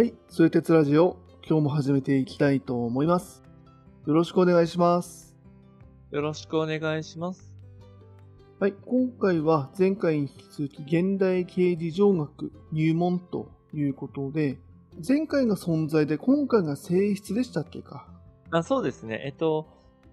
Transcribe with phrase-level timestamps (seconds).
[0.00, 3.42] はい、それ鉄ラジオ、今日も始めていきたいと思います。
[4.06, 5.36] よろしくお願いします。
[6.10, 7.52] よろしくお願いします。
[8.58, 14.58] はい、今回は前回に引き続き現代系事情学入門ということで、
[15.06, 18.08] 前回が存在で今回が性質でしたっけか？
[18.52, 19.20] あそうですね。
[19.26, 19.68] えっと、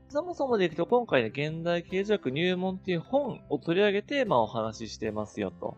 [0.09, 5.77] そもそもでいくと今回の現代経済学入門っていう本を取り上げて、まあお話ししてますよと。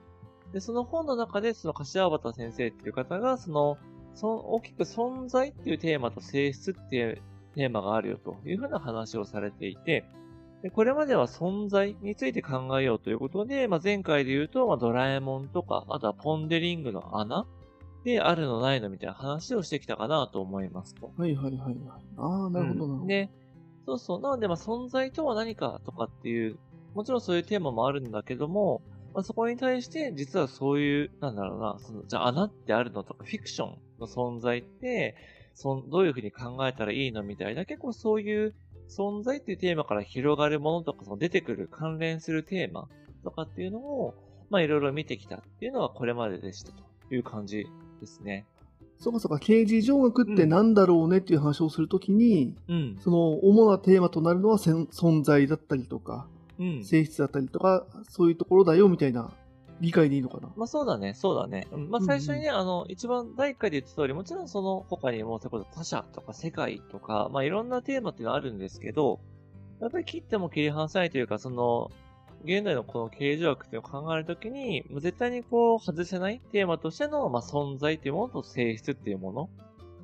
[0.51, 3.77] で、その本の中で、その柏畑先生っていう方が、その、
[4.19, 7.21] その大きく存在っていうテーマと性質っていう
[7.55, 10.03] テーマがあるよというふうな話をされていて、
[10.61, 17.45] でこれまでは存在について考えようということで、まあ、前回で言うと、まあ、ドラえもんとか、あとはポンデリングの穴
[18.03, 21.13] であるのないのみたいな話をしてきたかなと思いますと。
[21.17, 21.75] はいはいはいはい。
[22.17, 23.07] ああ、なるほどなるほど。
[23.07, 23.29] で、
[23.85, 24.21] そうそう。
[24.21, 26.59] なので、まあ、存在とは何かとかっていう、
[26.93, 28.81] もちろんそういうテーマもあるんだけども、
[29.13, 35.15] まあ、そこに対して、実はそういう、なんだろうな、その、じゃあ穴ってあるのとか、フィクションの存在って、
[35.53, 38.53] そんどういうふうに考えたらいいのみたいな、結構そういう
[38.87, 42.87] 存在っていうテーマから広がるものとか、その出てくる関連するテーマ
[43.23, 44.15] とかっていうのを、
[44.49, 47.67] まあ、いろいろ見てきたっていうのはこれまででしたという感じ
[47.99, 48.45] ですね。
[48.97, 52.97] そうかそうか、刑事上学ってなんだろうねっていう話をするときに、うん。
[53.01, 56.27] その主なテーマとなるのは存在だったりとか、
[56.59, 56.83] うん。
[56.83, 59.31] 性質だったりとか、そういうところだよみたいな
[59.79, 60.49] 理解でいいのかな？
[60.55, 61.67] まあそうだね、そうだね。
[61.71, 69.19] うんまあうんうん最初にね、あの、一番第一回で言った通り、もちろんその他にも、それこそ他者とか世界とか、まあいろんなテーマっていうのはあるんですけど、
[69.79, 71.91] やっぱり切っても切り離さないというか、その、
[72.43, 79.49] 現代のこの形状学っていうのを考えるときに、もう絶対にこう外せないテーマとしての、まあ存在っていうものと性質っていうもの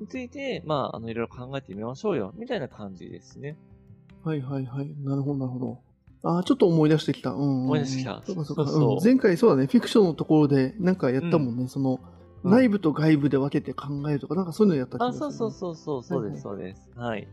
[0.00, 3.56] について、まああの、いろいろ考えてみましょうよ、みたいな感じですね。
[4.24, 4.94] はいはいはい。
[5.04, 5.85] なるほどなるほど。
[6.26, 7.30] ああ、ちょっと思い出してきた。
[7.30, 7.38] うん。
[7.38, 8.22] うんうん、思い出してきた。
[8.24, 8.64] そうかそうか。
[8.66, 8.92] そうそう。
[8.94, 9.04] うん。
[9.04, 11.68] 前回そうだね、フィクションのところでなんかやったもんね。
[11.68, 16.90] その、うん内部と外部で分けて考えるとか、なんかそういうのやった気があ、する、そうそうそうそう、そうはいはいです、そうです。
[16.94, 17.28] はい。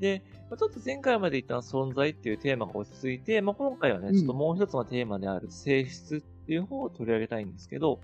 [0.00, 4.14] で、まあちょっと前回まで言った存在っていうテーマが落ち着いて、まあ、今回はね、うん。
[4.14, 8.00] ちょっともう一つのテーマである性質っていう方を取り上げたいんですけど、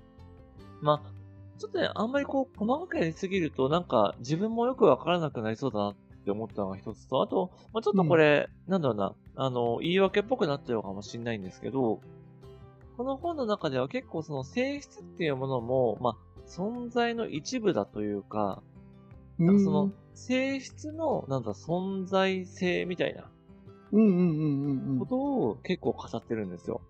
[0.82, 1.10] まあ、
[1.58, 12.00] ちょっとね、あんまりこう、細かくやりすぎると、なんか自分もよくわからなくなりそうだなって思ったのが一つと、あと、まあ、ちょっとこれ、なんだろうな、あの、言い訳っぽくなっちゃうかもしれないんですけど、
[12.96, 18.62] この本の中では結構その性質っていうものも、まあ、存在の一部だというか、
[19.38, 23.24] うんなんかその、性質の、なんだ、存在性みたいな
[23.94, 24.98] うんうんうんうんうん。
[24.98, 26.80] ことを結構語ってるんですよ。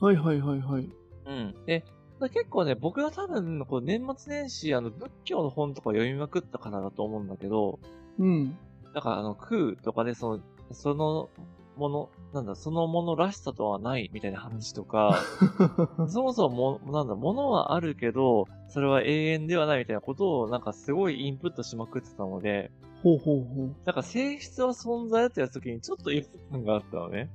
[0.00, 0.88] はいはいはいはい。
[1.26, 1.54] うん。
[1.66, 1.84] で、
[2.20, 7.80] 結構ね、僕が多分、こう年末年始、あの、仏教の本とか読みまくったからだと思うんだけど、
[8.18, 8.56] うん。
[8.94, 10.40] だから、あの、空とかで、その、
[10.72, 11.30] その
[11.76, 15.18] もの、なんだ、そのものらしさとはないみたいな話とか、
[16.08, 22.70] そもそもも、なんだ、ものはあるけど、それは永遠ではないみたいなことを、なんかすごいインプットしまくってたので、
[23.02, 23.74] ほうほうほう。
[23.84, 27.30] なんか性質は存在だってやった時にちょっと違和感があったのね。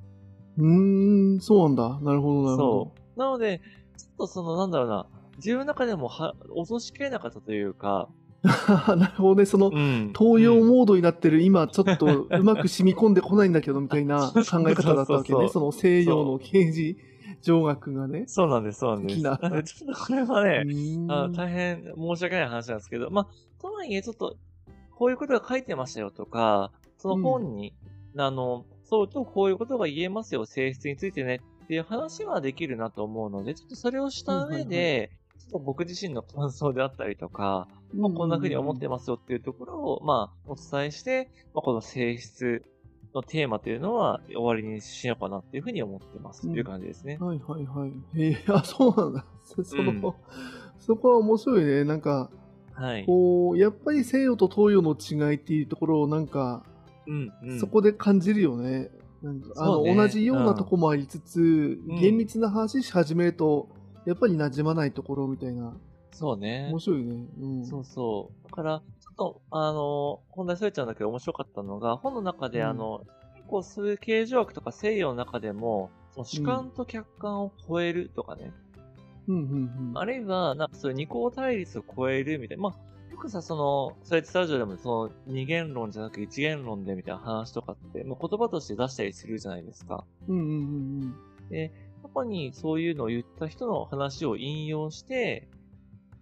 [0.57, 1.99] うーん、そうなんだ。
[2.01, 3.19] なるほどなるほそう。
[3.19, 3.59] なので、
[3.97, 5.05] ちょっとその、なんだろうな、
[5.37, 8.18] 自分の中でもは、落としきれなかったというか、ど。
[8.95, 9.45] なるほどね。
[9.45, 15.49] その、ん東洋うんモードになってる今、ちょっと うまく染み込んでこないんだけど、みたいな考え方だったわけね。
[15.49, 16.97] その西洋の刑事
[17.41, 18.25] 上学がね。
[18.27, 19.21] そうなんです、そうなんです。
[19.21, 20.63] ちょっとこれはね、
[21.09, 24.37] あ大変申し訳ない話なんですけど、まあ、とはいえちょっと、
[24.95, 27.73] こういうことが書いてましたよとか、その本に、
[28.17, 35.11] あの、そうとこういうことが言えますよ、性質についてねっていう話はできるなと思うので、ちょっとそれをした上で、
[35.51, 42.63] 僕自身の感想であったりとか、まあ、こんな風に思ってますよっていうところを、まあ、お伝えして、まあ、この性質
[43.15, 47.17] のテーマというのは終わりにしようかなっていうふうに思ってますという感じですね。
[47.19, 48.21] はいはいはい。
[48.21, 49.25] へえ、あ、そうなんだ。
[49.43, 50.13] そその、うん
[50.79, 51.83] そこは面白いね。
[51.83, 52.31] なんか、
[52.73, 53.05] はい。
[53.05, 56.63] こう、やっぱり西洋と東洋の違いっていうところをなんか、
[57.05, 57.59] うん、うん。
[57.59, 58.89] そこで感じるよね。
[59.21, 63.69] なんかあのね同じようなとこもありつつ、ん厳密な話し始めると、
[64.05, 65.73] やっぱり馴染まないところみたいな。
[66.11, 66.79] そうね面。
[66.79, 67.25] 白いね。
[67.39, 67.65] うん。
[67.65, 68.49] そうそう。
[68.49, 73.05] だから、ちょっと、あの、本題それちゃうんだけど面白かったのが、本の中で、うんあの、
[73.35, 78.51] 結構そういう形状学とか西洋の中でも、その主観と客観を超えるとかね。
[79.27, 79.97] うんうんうん。
[79.97, 82.63] あるいは、なんかそういう二項対立を超えるみたいな。
[82.63, 90.05] まあ、よくさ、その、それスタジオでもその二元論じゃなく一元論でみたいな話とかって、まあ、言葉として出したりするじゃないですか。
[90.27, 91.15] うんうんうん
[91.49, 91.71] で、
[92.13, 95.47] 過去にそういうのを言った人の話を引用して、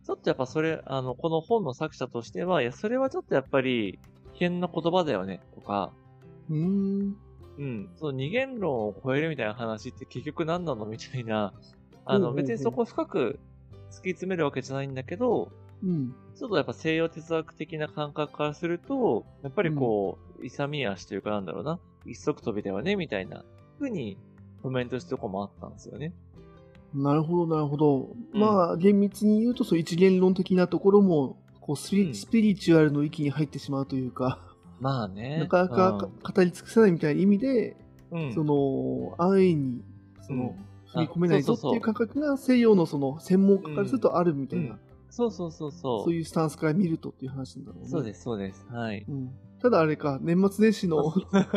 [0.06, 4.00] ちょっとやっぱそれ、あの、この本の作者としては、いや、それはちょっとやっぱり、
[4.34, 5.92] 危険な言葉だよね、とか、
[6.50, 6.58] うん。
[6.58, 7.18] うーん。
[7.58, 11.54] うん、その二元論を超えるみたいな話って結局何なのみたいな、
[12.06, 13.40] あの、別にそこ深く
[13.90, 15.52] 突き詰めるわけじゃないんだけど、
[15.84, 16.14] うん。
[16.36, 23.44] ちょっとやっぱ西洋哲学的な感覚からすると、やっぱりこう、勇み足というかなんだろうな、一足飛びだよね、みたいな
[23.80, 24.18] 風に
[24.68, 26.14] コメントしたとこもあったんですよね。
[26.94, 28.10] なるほど、なるほど。
[28.34, 34.42] うんまあ、厳密に言うと、そう一元論的なところも、こうスピうんスピリチュアルの域に入ってしまうというか、
[34.82, 35.40] まあね。
[35.40, 37.78] なかなかか語り尽くせないみたいな意味で、
[38.12, 39.82] うん、その、安易に、
[40.22, 44.80] その、うん踏み込めないぞっていう感覚が西洋のその専門家からするとあるみたいな、うん
[45.10, 46.04] そうそうそうそう。
[46.04, 47.90] そういうスタンスから見るとっていう話なんだろうね。
[47.90, 48.68] そうです、そうです。
[48.70, 49.04] はい。
[49.08, 51.12] うん、ただあれか、年末年始の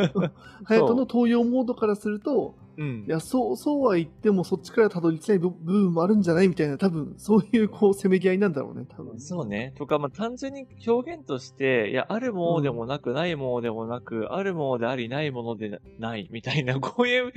[0.64, 3.10] 隼人の東洋モードからすると、うんい。
[3.10, 9.20] や、そう、そうは言ってもそっちからたどり着けない部部分もあるんじゃないみたいな、多分、そういうこう、せめぎ合いなんだろうね、多分。
[9.20, 9.72] そうね。
[9.76, 17.32] とか、まあ、単純に表現として、いや、あるものでもなく、ないものでもなく、あるものであり、ないものでない、みたいな、こういう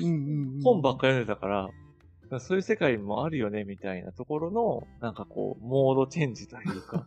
[0.63, 7.05] 本ばっかり読んでたから、そういう世界もあるよね、みたいなところの、なんかこう、モードチェンジというか、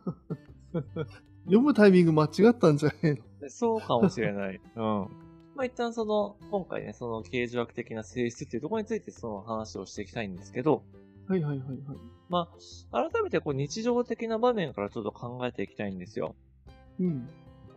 [1.47, 3.23] 読むタイミング間違ったんじゃないの？
[3.49, 4.61] そうかもしれない。
[4.77, 5.09] うん。
[5.57, 10.83] まあ、一旦その、今回ね、その形状学的な性質っていうところについてその話をしていきたいんですけど、
[11.27, 11.79] はいはいはいはい。
[12.29, 12.49] ま
[12.93, 16.37] あ、改めてこう日常的な場面からちょっと考えていきたいんですよ。
[17.01, 17.29] うん。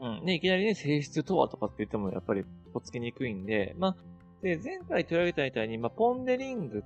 [0.01, 0.25] うん。
[0.25, 2.43] ね、いきなりね、性質とはとかって言ってもやっぱり
[2.73, 3.95] とっつきにくいんで、まあ、
[4.41, 6.83] で、前回取り上げたみたいに、まあ、ポンデリング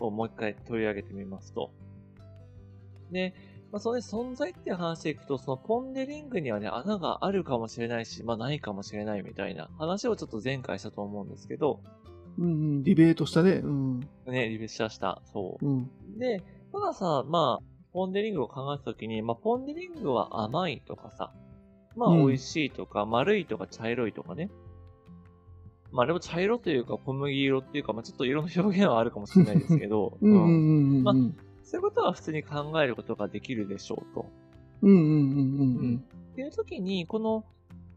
[0.00, 1.70] をもう一回取り上げてみますと。
[3.12, 3.34] で、
[3.72, 11.80] まあ、そのね、存在っていう話でいくと、そのポンデリングにはね、穴があるかもしれないし、まあ、ないかもしれないみたいな話をちょっと前回したと思うんですけど、
[12.38, 13.60] うんうん、ディベートしたね。
[13.62, 14.00] うん。
[14.26, 15.22] ね、リベッシャーした。
[15.32, 15.66] そう。
[15.66, 15.90] うん。
[16.18, 21.32] で、たださ、まあ、ポンデリングを考えたときに、まあ、ポンデリングは甘いとかさ、
[21.96, 24.50] まあ、うん美味しいとか、丸いとか茶色いとかね。
[25.92, 31.02] まあ、あれも茶色というか小麦色っていうか、まあ、ちょっと色の表現はあるかもしれないですけど、 うんうんうんうんうん。
[31.02, 31.12] ま
[31.62, 34.26] そういうことは普通に考えることができるでしょうと。
[34.82, 36.04] うんうんうんうんうん。
[36.32, 37.44] っていうときに、この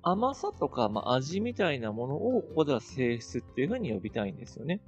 [0.01, 4.81] 甘さとか、まあ、味みたいなものを、ここでは性質っていうふうに呼びたいんですよね。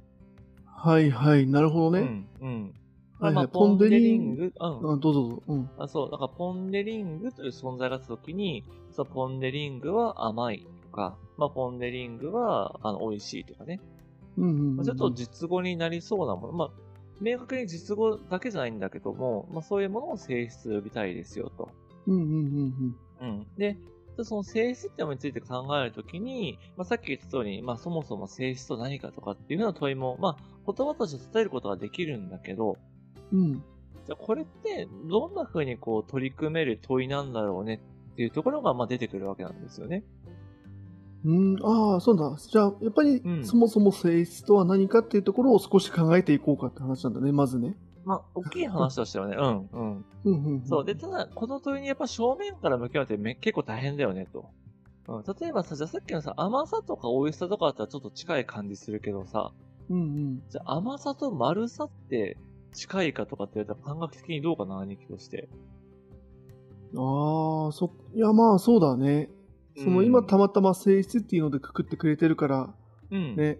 [0.65, 1.99] はいはい、なるほどね。
[1.99, 2.27] うん。
[2.41, 2.73] うん。
[3.19, 4.51] はいはいまあ、ポンデリング、うん。
[4.59, 5.43] あどうぞどうぞ。
[5.47, 5.69] うん。
[5.79, 13.79] あそう、だからポンデリングという存在があったときに、そうポンデリングは甘いとか、まあ、ポンデリングはあの美味しいとかね。
[14.37, 14.75] うんうんうんうん。
[14.75, 16.69] まあ、ちょっと実語になりそうなもの、まあ、
[17.19, 21.69] 明確に実語だけじゃないんだけども、まあ、そういうものを性質と呼びたいですよと。
[22.07, 23.47] うんうんうんうん。
[23.57, 23.77] で、
[24.23, 32.77] その性質ってものについて考えるときに、まあ、さっき言った通りに、まあ、そもそも性質と何かとかっていうふうな問いも、まあ、言葉として伝えることはできるんだけど、
[33.31, 33.39] うん。
[33.39, 33.63] うん。
[34.07, 37.81] じゃあこれってどんな風にこう取り組める問いなんだろうね
[38.13, 40.03] っていうところがまあ出てくるわけなんですよね。
[41.27, 42.37] うん、ああ、そうだ。
[42.37, 47.75] じゃあ、やっぱり、うんそもそも性質とは何かっていうところを少し考えていこうかって話なんだね、まずね。
[48.05, 50.05] まあ、大きい話としてはね、 うん、うん。
[50.23, 50.61] うんうんうん。
[50.61, 50.85] そう。
[50.85, 54.45] で、ただ、この問いにやっぱ正面から向き合うってめ結構大変だよね、と。
[55.09, 59.51] うん、例えばさ、じゃあさっきのさ、甘さとか美味しさとかだったらちょっと近い感じするけどさ、
[59.89, 60.43] うんうん。
[60.49, 62.37] じゃあ甘さと丸さって
[62.71, 65.49] 近いかとかって言われたら感覚的にどうかな、兄貴として。
[66.95, 69.29] ああ、そ、いや、まあ、そうだね。
[69.77, 72.73] その、うん今、たまたま性質っていうのでくくってくれてるから、
[73.11, 73.35] うん。
[73.35, 73.59] ね、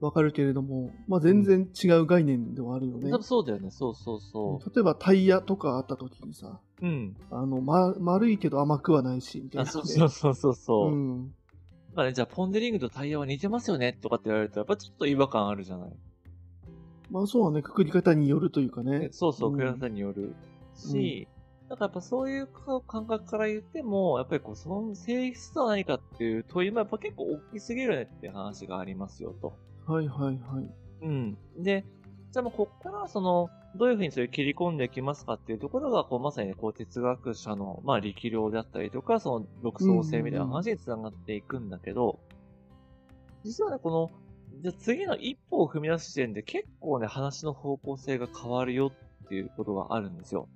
[0.00, 6.86] わかるけれども、まあ、全然違う概念ではあるよねそうだよね、そうそうそ例えば、タイヤとかあった時にさ、う。
[6.86, 7.16] うん。
[7.30, 10.92] あの、ま、丸いけど甘くはないし、みたいあ、な、そうそうそうそうそう。
[10.92, 11.34] うん。
[11.94, 15.92] まあね、じゃあ、ポンデリングとタイヤは似てますよねとかって言われると、やっぱちょっと違和感あるじゃない。
[17.10, 19.08] まあ、そうはね、くくり方によるというかねね。
[19.12, 20.34] そうそう、うんクラスによる
[20.74, 21.28] し、
[21.68, 22.48] だからやっぱそういう
[22.86, 29.56] 感覚から言っても、やっぱりこう、その性質とは何かっていう問いもやっぱ結構大きすぎるねって話がありますよと。
[29.86, 30.70] はいはいはい。
[31.02, 31.38] うん。
[31.58, 31.84] で、
[32.32, 42.20] じゃあもうこっからその、どういうふうにそれを切り込んでいきますかっていうところが、こうまさにね、こう哲学者の、まあ力量であったりとか、その独創性みたいな話につながっていくんだけど、
[43.42, 44.10] 実はね、この、
[44.62, 48.92] じゃあ次の一歩を踏み出す時点で結構ね、話の方向性が変わるよ
[49.24, 50.48] っていうことがあるんですよ。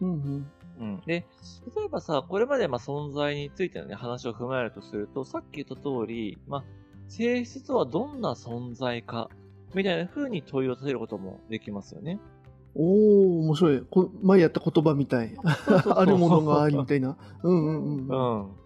[0.00, 0.52] うんうん。
[0.80, 1.00] うん。
[1.06, 1.26] で、
[1.76, 6.64] 例えばさ、これまでまあ存在についてのね、話を踏まえるとすると、さっき言った通り、まあ、
[7.08, 9.30] 性質とはどんな存在か、
[9.74, 12.20] みたいな風に問いを立てることもできますよね。
[12.74, 13.82] おー、面白い。
[13.90, 15.36] こ前やった言葉みたい。
[15.66, 17.16] あるものがありみたいな。
[17.42, 18.42] うんうんうん。
[18.42, 18.56] うん。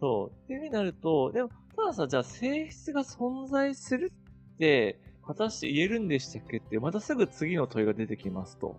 [0.00, 0.44] そう。
[0.44, 4.12] っていう風になると、でも、たださ、じゃあ性質が存在する
[4.54, 8.76] って、果たして言えるんでしたっけって、またすぐ次の問いが出てきますと。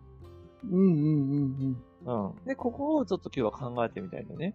[0.63, 2.45] うんうんうんうん。
[2.45, 4.53] で、ここをちょっと今日は考えてみたいんだね。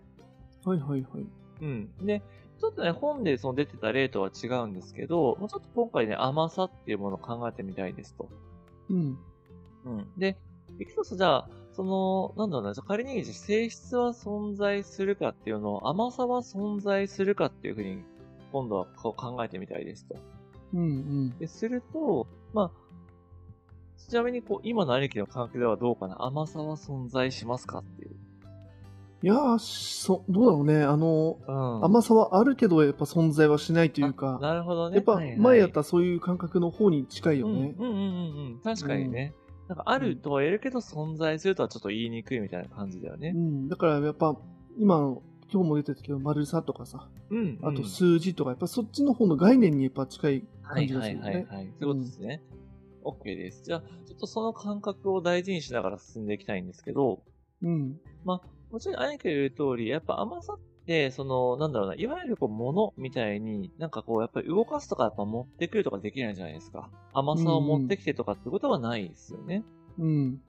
[0.65, 0.73] うん。
[0.73, 1.27] はいはいはい。
[1.63, 1.91] うん。
[1.99, 2.23] で、
[2.61, 8.29] ちょっとね、本でその出てた例とは違うんですけど、もうちょっと今回ね、甘さっていうものを考えてみたいですと。
[8.91, 9.19] うん。
[9.85, 10.07] うん。
[10.19, 10.39] で、
[10.79, 18.05] いくとさ、じゃあ、そその、なんだろうな、じゃあ仮に性質は存在するかっていうのを、甘さは存在するかっていうふうに、
[18.53, 20.17] 今度はこう考えてみたいですと。
[20.75, 21.39] うんうん。
[21.39, 22.71] で、すると、まあ、
[24.09, 26.25] ちなみにこう、今の兄貴の感覚ではどうかな？
[26.25, 28.17] 甘さは存在しますかっていう。
[29.23, 30.83] いやー、そ、どうだろうね。
[30.83, 31.85] あの、うん。
[31.85, 34.97] 甘さはあるけど、やっぱ存在はしないというか、なるほどね。
[34.97, 37.75] やっぱはいはい前やったそういう感覚の方に近いよね。
[37.79, 38.61] うんうんうんうんうん。
[38.65, 39.35] 確かにね。
[39.69, 43.39] なんかあるとは言えるけど、存在するとはちょっと言いにくいみたいな感じだよねう。
[43.39, 43.69] ん。
[43.69, 44.35] だからやっぱ、
[44.79, 51.31] 今の、今日も出てたけど、丸さとかさ、うん、あと数字とか、やっぱそっちの方の概念にやっぱ近いはいはい感じがするよね。
[51.31, 51.47] はいはい。
[51.47, 52.43] そういうことですね。
[53.05, 53.63] OK です。
[53.65, 57.23] じゃあ、ちょっとその感覚を大事にしながら進んでいきたいんですけど、
[57.63, 58.01] うん。
[58.71, 66.89] もちろん、兄貴が言う通り、やっぱ甘さって、その、なんだろうな、いわゆるこう、ものみたいに、なんかこう、やっぱり動かすとかやっぱ持ってくるとかできないじゃないですか。
[67.13, 69.65] 甘さを持ってきてとかってことはないですよね。
[69.99, 70.41] うん。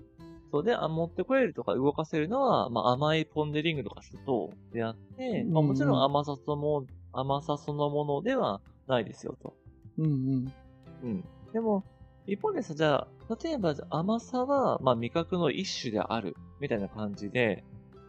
[0.51, 9.55] そうで、あ持ってこれるとか動かせるのは、まあ、甘いポンデリングとかするとであって、まあ、うんうんもちろん甘さそのも、甘さそのものではないですよと。
[9.97, 10.53] うんうん。
[11.03, 11.25] うん。
[11.53, 11.85] でも、
[12.27, 17.63] 一方でさ、じゃあ、例えば甘さは、まあ、味覚の一種である、みたいな感じで、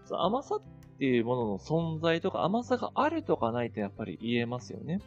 [0.04, 0.62] その甘さっ
[0.98, 5.00] ていうものの存在とか、甘さがあるとかないってやっぱり言えますよね。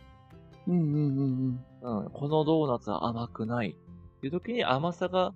[0.68, 2.10] うんうんうんうん。
[2.12, 3.76] このドーナツは甘くない。
[4.18, 5.34] っていう時に甘さが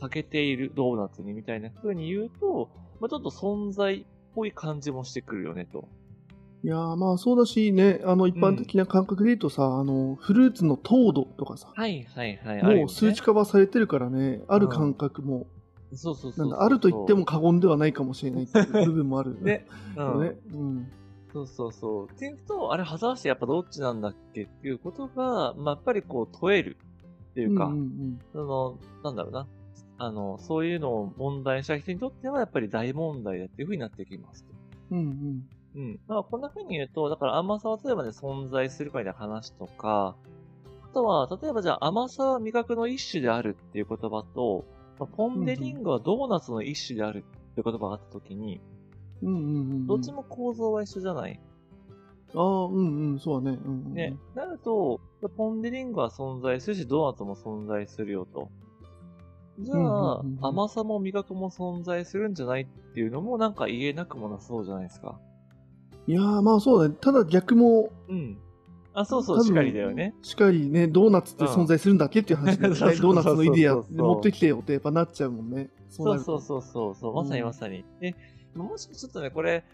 [0.00, 5.88] 欠けているドーナツにみたいな風に言うと、まあ、ちょっと存在っぽい感じもしてくるよねと。
[6.62, 12.76] いやーまあそうだしね、あの一般的な感覚で言うとさ、あのフルーツの糖度とかさ、はいはいはい。
[12.76, 15.46] もう数値化はされてるからね、ある感覚も、
[15.94, 19.66] そうそうそうあると言っても過言ではないかもしれないっていう部分もあるよね。
[19.96, 20.20] うん。
[20.20, 20.36] ね。
[20.52, 20.92] うん。
[21.32, 22.08] そうそうそう。
[22.12, 26.76] っていうと、あれ、果たしてやっぱどっちなんだっけっていうことが、まあ、やっぱりこう問える
[27.30, 29.46] っていうか、うんうんその、なんだろうな。
[29.96, 34.50] あの、そういうのを問題にした人にとってはやっぱり大問題だっていうふうになってきますと。
[34.90, 34.98] うん。
[34.98, 35.42] うん
[35.74, 36.00] うん。
[36.08, 40.16] まあ、こんな風に言うと、だから甘さは例えばね、存在するかみたいな話とか、
[40.82, 44.64] あとは、例えばじゃあ甘さは味覚の一種であるっていう言葉と、
[44.98, 48.60] まあポンデリングはドーナツの一種であるっていう言葉があったときに、
[49.22, 49.28] うん。
[49.28, 49.86] うんうんうん。
[49.86, 51.38] どっちも構造は一緒じゃない？
[52.34, 53.58] ああ、うんうん、そうだね。
[53.64, 53.94] うんうんうん。
[53.94, 54.16] ね。
[54.34, 55.00] なると、
[55.36, 58.50] ポンデリングは存在するし、ドーナツも存在するよと。
[59.58, 65.20] じゃうんあ甘さも味覚も存在するんじゃないっていうのもなんか言えなくもなそうじゃないですか。
[66.06, 66.96] いやーまあそうだね。
[67.00, 68.38] ただ逆も、うん。
[68.92, 70.14] あ、そうそう、しかりだよね。
[70.22, 75.70] しっかりね、ドーナツって存在するんだっけっていう話で、う んそうそうそうドーナツのイデアそうそう持ってきてよってやっぱなっちゃうもんね。
[75.88, 77.84] そうそうそうそうそう、まさにまさに。
[78.00, 78.16] で、
[78.54, 79.64] もしちょっとね、これ、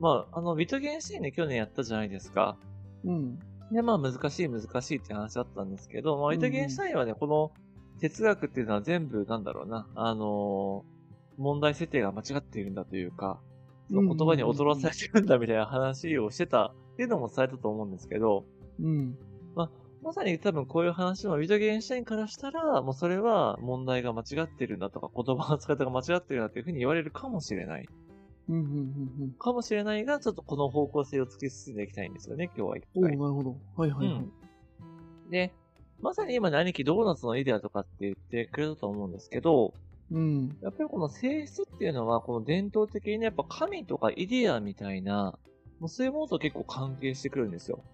[0.00, 2.56] まあ、あの、ビトゲンシーンね、去年やったじゃないですか。
[3.04, 3.38] うん。
[3.70, 7.52] で、まあ、難しい難しいって話だったんですけど、まあ、ビトゲンシュタインはね、この
[8.00, 10.94] 哲学っていうのは全部、なんだろうな、あのー
[11.36, 13.40] 問題設定が間違っているんだというか、
[13.88, 18.44] その言葉に踊らされてるんだみたいな話をしてたっていうのもされたと思うんですけど、
[18.80, 19.16] うん。
[20.04, 27.88] まさに多分こういう話もビトゲンシュタインからしたら、もうそれは問題が間違ってるんだとか、言葉の使い方が間違ってるんだというふうに言われるかもしれない。
[28.50, 28.62] うんうん
[29.20, 33.04] うんかもしれないが、ちょっとこの方向性を突き進んでいきたいんですよね、今日は一うん。
[33.04, 33.08] お。
[33.08, 33.56] なるほど。
[33.76, 35.30] はいはいはい。
[35.30, 35.54] で、
[36.02, 39.72] まさに今ね、兄貴ドーナツのイデアとかって言ってくれたと思うんですけど、
[40.14, 40.56] うん。
[40.62, 45.36] やっぱりこの性質っていうのは、この伝統的にね、やっぱ神とかイデアみたいな、
[45.80, 47.84] もうそういうものと結構関係してくるんですよ。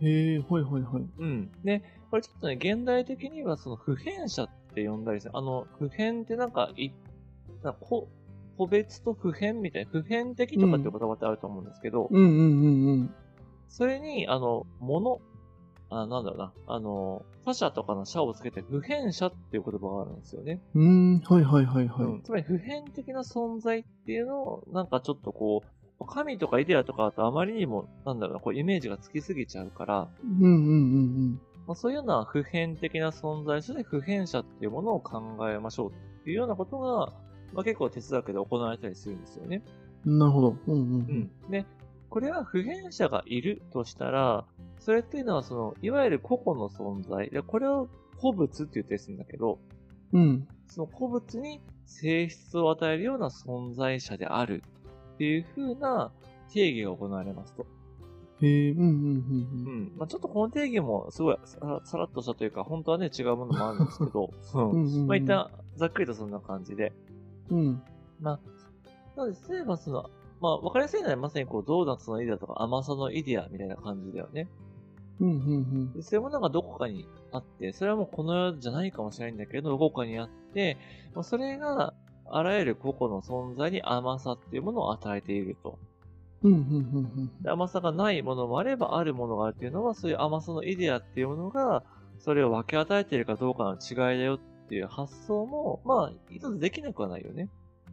[0.00, 1.04] へえ、はいはいはい。
[1.18, 1.50] うん。
[1.64, 5.36] で、これちょっとね、現代的にはその普遍者って呼んだりする。
[5.36, 6.90] あの、普遍ってなんか、い、
[7.62, 8.08] なんか個、
[8.58, 13.14] 個別と普遍みたいな、普遍的とかって言葉ってあると思うんですけど、うんうんうんうん。
[13.68, 15.20] それに、あの、もの、
[15.90, 20.60] あ、なんだろうな、あの、他者とかの者をつけて普遍者っていう言葉があるんですよね。
[20.74, 22.06] うーん、はいはいはいはい。
[22.06, 37.12] うんつまり普遍的な存在っていうのを、なんかちょっとこう、神とかイデアとかだとあまりにも、なんだろうな、こうイメージがつきすぎちゃうから、うんうんうんまあ、そういうような普遍的な存在として普遍者っていうものを考えましょうっていうようなことが、
[37.52, 39.62] まあ、結構哲学で行われたりするんですよね。
[40.06, 40.18] うん。
[40.18, 40.56] なるほど。
[40.66, 41.50] うんうんうん。
[41.50, 41.66] で、
[42.08, 44.44] これは普遍者がいるとしたら、
[44.80, 47.30] それっていうのはその、いわゆる個々の存在。
[47.30, 49.58] で、これを個物って言ったりするんだけど、
[50.12, 50.22] うん。
[50.22, 50.48] うん。
[50.66, 54.62] その個物に性質を与えるような存在者である
[55.14, 56.12] っていう風な
[56.52, 57.66] 定義が行われますと。
[58.42, 59.92] へえ、うんうんうんうん。
[59.96, 66.92] まあちょっとこの定義もすごいささらっとしたというか、本当はね、違うものもあるんですけど、 うんうんうんうんまあ一旦、ざっくりとそんな感じで。
[67.50, 67.58] うん。
[67.58, 67.82] うん。
[68.20, 68.40] まあ、
[69.16, 70.10] なので、例えばその、
[70.40, 74.48] まあ、わかりやすいのはまさにこう、ドーナツのイデアとか甘さのイデアみたいな感じだよね。
[75.20, 80.78] うんうんういうものがどこかにあって、それはもうこの世じゃないかもしれないんだけど、どこかにあって、
[81.14, 81.94] まあ、それが、
[82.32, 85.78] あらゆる個々の存在に甘さっていうものを与えていると。
[86.42, 91.82] うん、うん、うん、で甘さがないものもあればあるものがあるっていうのは、そういう甘さのイデアっていうものが、
[92.18, 97.50] それを分け与えているかどうかの違いだよっていう発想も、まあ、一つできなくはないよね。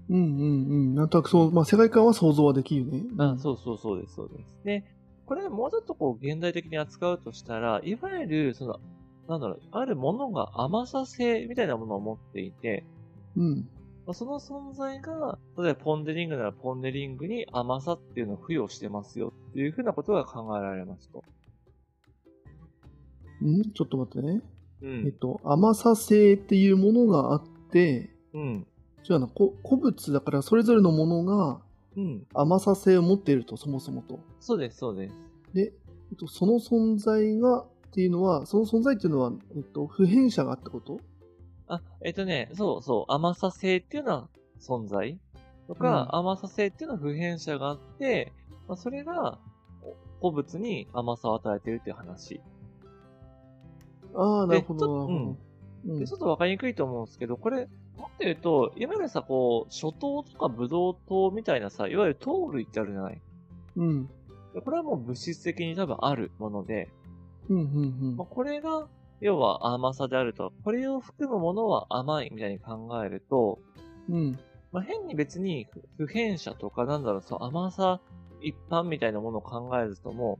[0.09, 0.17] うん。
[0.17, 0.95] うん、うん、うん。
[0.95, 3.03] なんとなくそう、まあ、世界観は想像はできるね。
[3.17, 4.57] あそうそうそうです、そうです。
[4.63, 4.83] で、
[5.27, 8.79] これもうちょっとこう現代的に扱うとしたら、いわゆる、その、
[9.27, 12.85] なんだろう、あるものが甘さ性みたいなものを持っていて、
[13.35, 13.69] うん。
[14.05, 21.23] まあその存在が、例えばポンデリングならポンデリングに甘さっていうのを付与してますよっていうふうなことが考えられますと。
[23.41, 23.71] うん？
[23.73, 24.41] ちょっと待ってね。
[24.81, 25.11] うえっん。
[25.11, 28.67] と、甘さ性っていうものがあって、うん。
[29.09, 31.61] 違うな、こ古物だからそれぞれのものが
[31.97, 32.27] うん。
[32.33, 34.19] 甘さ性を持っていると、そもそもと。
[34.39, 35.15] そうです、そうです。
[35.53, 35.73] で、
[36.11, 40.99] えっと、その存在がっていうのは、その存在っていうのは、えっと、普遍者がってこと？
[41.67, 45.19] あ、えっとね、そうそう、甘さ性っていうのは存在
[45.67, 48.31] とか、甘さ性っていうのは普遍者があって、
[48.67, 49.39] まあ、それが
[50.21, 52.41] お古物に甘さを与えているっていう話。
[54.15, 55.37] ああ、なるほど、なるほでど。
[55.85, 63.21] うんで、ちょっとわかりにくいと思うんですけど、これ、もっと言うと、いわゆるさ、こう、初糖とかブドウ糖みたいなさ、いわゆる糖類ってあるじゃない？
[63.75, 64.07] うん。
[64.53, 66.89] でこれはもう物質的に多分あるもので、
[67.49, 68.87] うん、うん、まあ、これが、
[69.19, 70.53] 要は甘さであると。
[70.63, 73.59] これを含むものは甘いみたいに考えると、
[74.09, 74.15] うん。
[74.15, 74.39] うん。
[74.71, 77.99] まあ、変に別に不不変者とかなんだろう、そう甘さ
[78.41, 80.39] 一般みたいなものを考えずとも、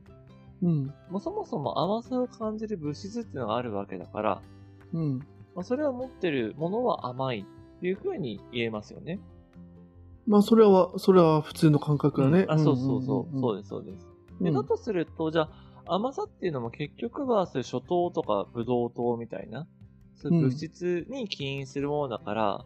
[0.62, 0.86] うん。
[1.10, 4.42] もうそもそも甘さを感じる物質っていうのがあるわけだから、
[4.92, 5.26] うん。
[5.58, 9.18] まあ、それを持ってるものは甘いっていうふうに言えますよね。
[10.24, 12.42] まあ、それは、それは普通の感覚だね。
[12.42, 13.40] うんあ、そうそうそう。
[13.40, 14.06] そうでです、そうです。
[14.38, 15.48] すで、だとすると、じゃ
[15.84, 19.66] あ、甘さっていうのも結局は、そういう初糖とかブドウ糖みたいな、
[20.14, 22.64] そういう物質に起因するものだから、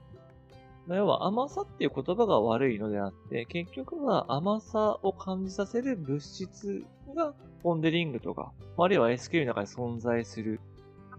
[0.95, 6.85] 要は甘さっていう言葉が悪いのであって、結局は甘さを感じさせる物質
[7.17, 10.61] がポンデリングとか、あるいは SQ の中に存在する。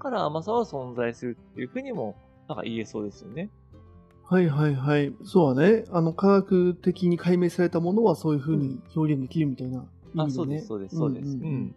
[0.04, 2.16] だから甘さは存在するっていうふうにも、
[2.50, 3.50] なんか言えそうですよね。
[4.26, 5.14] はいはいはい。
[5.24, 5.86] そうだね。
[5.92, 10.34] あの、科学的に解明されたものはそういうふうに表現できるみたいな意あ、味でね。
[10.34, 11.38] そうです、そうです、そうです。
[11.38, 11.44] うんん。
[11.44, 11.76] んんだ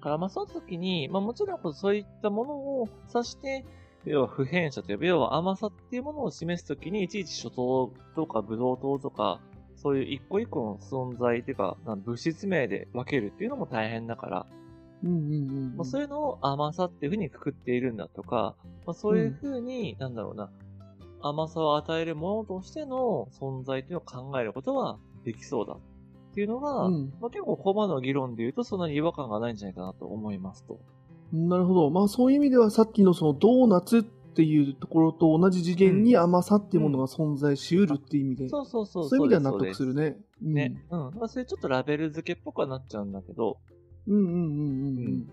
[0.00, 3.64] からまあその時に、まあもちろんそういったものを指して、
[4.04, 9.40] 要は普遍者というか、要は甘さっていうものを示すときに、いちいち初糖とかブドウ糖とか、
[9.76, 14.46] そういう一個一個の存在っていうか、なん物質名で分けるっていうのも大変だから、
[15.02, 15.36] うんうんう
[15.72, 15.76] ん。
[15.76, 20.50] まあ、そういうのを甘さっていうふうにくくっているんだとか、まあ、そういうふうに、なんだろうな、
[21.22, 30.80] 甘さを与えるものとしての存在っていうのを考えることはできそうだっていうのが、うんまあ、結構コマの議論で言うとそんなに違和感がないんじゃないかなと思いますと。
[31.32, 31.90] なるほど。
[31.90, 39.08] まあそういう意味ではさっきのそのドーナツっていうところと同じ次元に甘さっていうものが存在しうるっていう意味で、そうそうそう。
[39.08, 40.16] そういう意味では納得そうでするね。
[40.42, 40.84] うんね。
[40.90, 41.00] うん。
[41.16, 43.58] まあ、それちょっとラベル付けっぽくはなっちゃうんだけど、
[44.06, 44.42] うんうんうんうん
[44.98, 45.26] うん。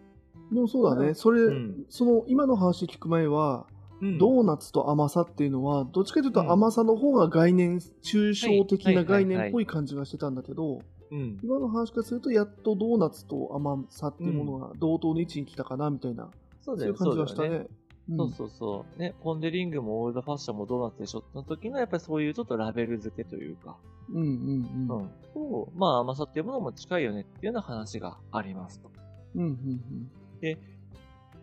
[0.54, 1.14] でもそうだね。
[1.14, 3.66] それ、うんその今の話聞く前は、
[4.02, 11.40] うんドーナツと甘さっていうのは、どっちかというとうん甘さの方が概念、抽象的な概念っぽい感じがしてたんだけど、うん。
[11.44, 16.30] 今の話からすると、やっとドーナツと甘さっていうものが同等の位置に来たかな、みたいな、
[16.62, 17.68] そういう感じがしたね。
[18.10, 19.00] うんそうそうそう。
[19.00, 23.78] ね、ポンデリングもオールドファッションもドーナツでしょの時のやっぱりそういうちょっとラベル付けというか、
[24.10, 25.00] うんうんうん。
[25.00, 25.10] うん。
[25.34, 28.92] と、まあ甘さっていうものも近いよねっていうような話がありますと。
[29.36, 29.58] うんうん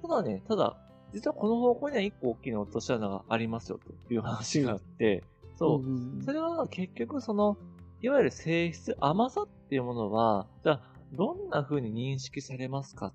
[0.02, 0.76] ただね、ただ、
[1.14, 5.22] 実はこの方向には一個大きな落とし穴がありますよという話があって、
[5.52, 5.58] うん。
[5.58, 5.86] そう。
[5.86, 7.56] んんそれは結局その、
[8.02, 13.12] いわゆる性質、甘さっていうものは、じゃあ、どんな風に認識されますかっ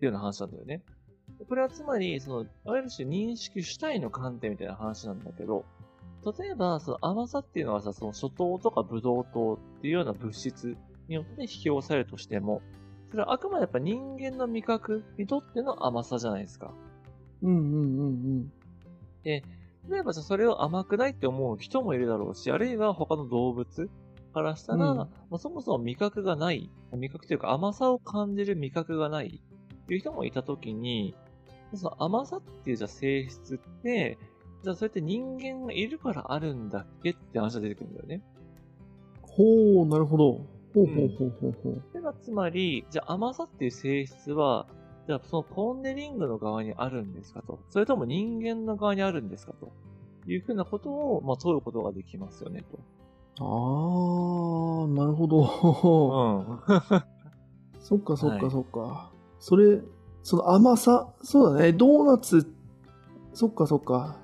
[0.00, 0.82] ていうような話なんだよね。
[1.48, 5.64] これはつまり、その、いわゆる種認識主体の観点みたいな話なんだけど、
[6.38, 10.76] 例えば、その甘さっていうのはさ、その初糖とかブドウ糖っていうような物質
[11.08, 12.62] によって引き寄せるとしても、
[13.10, 16.72] それはあくまでやっぱ人間の味覚にとっての甘さじゃないですか。
[17.42, 18.06] うんうんう
[18.44, 18.52] ん
[19.24, 19.44] で、
[19.88, 23.90] 例えばそれを甘くないって思う人もいるだろうし、あるいは他の動物
[24.32, 24.96] からしたら、うん。
[24.96, 29.42] まあ、そもそも味覚がない、味覚というか甘さを感じる味覚がない
[29.84, 31.14] っていう人もいたときに、
[31.76, 34.18] その甘さっていうじゃあ性質って、
[34.62, 38.22] じゃあそれって人間がいるからあるんだっけって話が出てくるんだよね。
[39.22, 40.32] ほう、なるほど。
[40.74, 41.82] ほうほうほうほうほう。
[41.90, 44.66] それがつまり、じゃあ甘さっていう性質は、
[45.06, 47.58] じゃあそのポンデリングの側にあるんですかと。
[47.70, 49.72] それとも人間の側にあるんですかと。
[50.26, 52.78] いうふうなことを、まあ、問うことができますよね、と。
[53.40, 55.40] あー、なるほど。
[56.38, 57.02] うん。
[57.80, 59.12] そっかそっはいかそっか。
[59.40, 59.80] それ、
[60.22, 61.72] その甘さ、そうだね。
[61.72, 62.46] ドーナツ、
[63.34, 64.16] そっかそっか。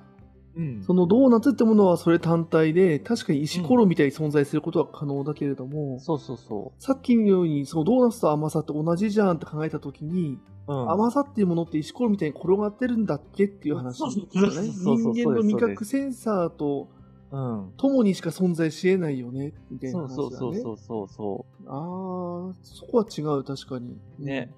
[0.55, 0.83] うん。
[0.83, 10.73] そのドーナツってものはそれ単体で、確かに石ころみたいに存在することは可能だけれども、そうそうそさっきのように、そのドーナツと甘さって同じじゃんって考えたときに、う。
[10.73, 10.91] うん。
[10.91, 14.69] 甘さっていうものって石ころみたいに転がってるんだっけっていう話ですよね。
[14.69, 16.89] 人間の味覚センサーと
[17.31, 17.73] うん。
[17.77, 20.17] 共にしか存在し得ないよね、みたいな話だね。
[20.17, 23.99] そうそうそうそうそうそああ、そこは違う、確かに。
[24.19, 24.23] う。
[24.23, 24.51] ね。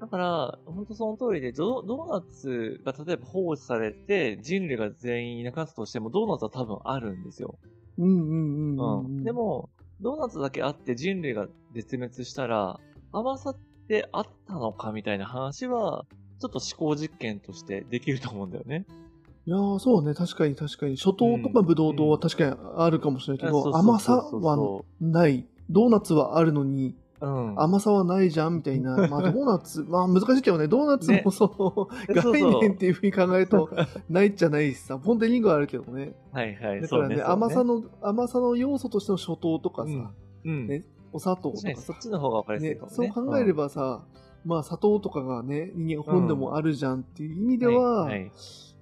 [0.00, 7.58] だから、本当その通りで、ドドーナツが例えば放置されて、人類が全員いなかったとしても、ドーナツは多分あるんですよ。
[7.98, 8.34] うんうんう
[8.76, 9.24] んうん、うん。
[9.24, 12.80] で、も、ドーナツだけあって人類が絶滅したら、
[13.12, 13.56] 甘さっ
[13.88, 16.04] てあったのかみたいな話は、
[16.40, 18.84] ちょっと思考実験としてできると思うんだよね。
[19.46, 20.96] いやーそうね、確かに確かに。
[20.96, 25.46] 初糖とかブドウ糖は確かにあるかもしれないけど、そうそうそう甘さはそない。
[25.70, 27.60] ドーナツはあるのに、ううん。
[27.60, 28.96] 甘さはないじゃんみたいな。
[29.08, 33.70] まあ、ドーナツ、まあ難しいけどね、ドーナツねも そうそう概念っていうふうに考えると、
[34.08, 36.14] ないっちゃないしさ、ポン・デ・リングはあるけどね。
[36.32, 36.80] はいはい。
[36.80, 40.12] だからね、そう甘さの、の、甘さの要素としての初糖とかさ、
[40.44, 40.66] うん。
[40.66, 42.96] ねお砂糖とね、かさそっ、ちの方が分かりやすいねかもね。
[42.96, 44.04] そう考えればさ、
[44.44, 48.32] まあ砂糖とかがね、日本でもあるじゃんっていう意味でうん、は、はいはい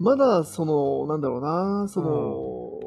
[0.03, 2.81] まだその、なんだろうな、その、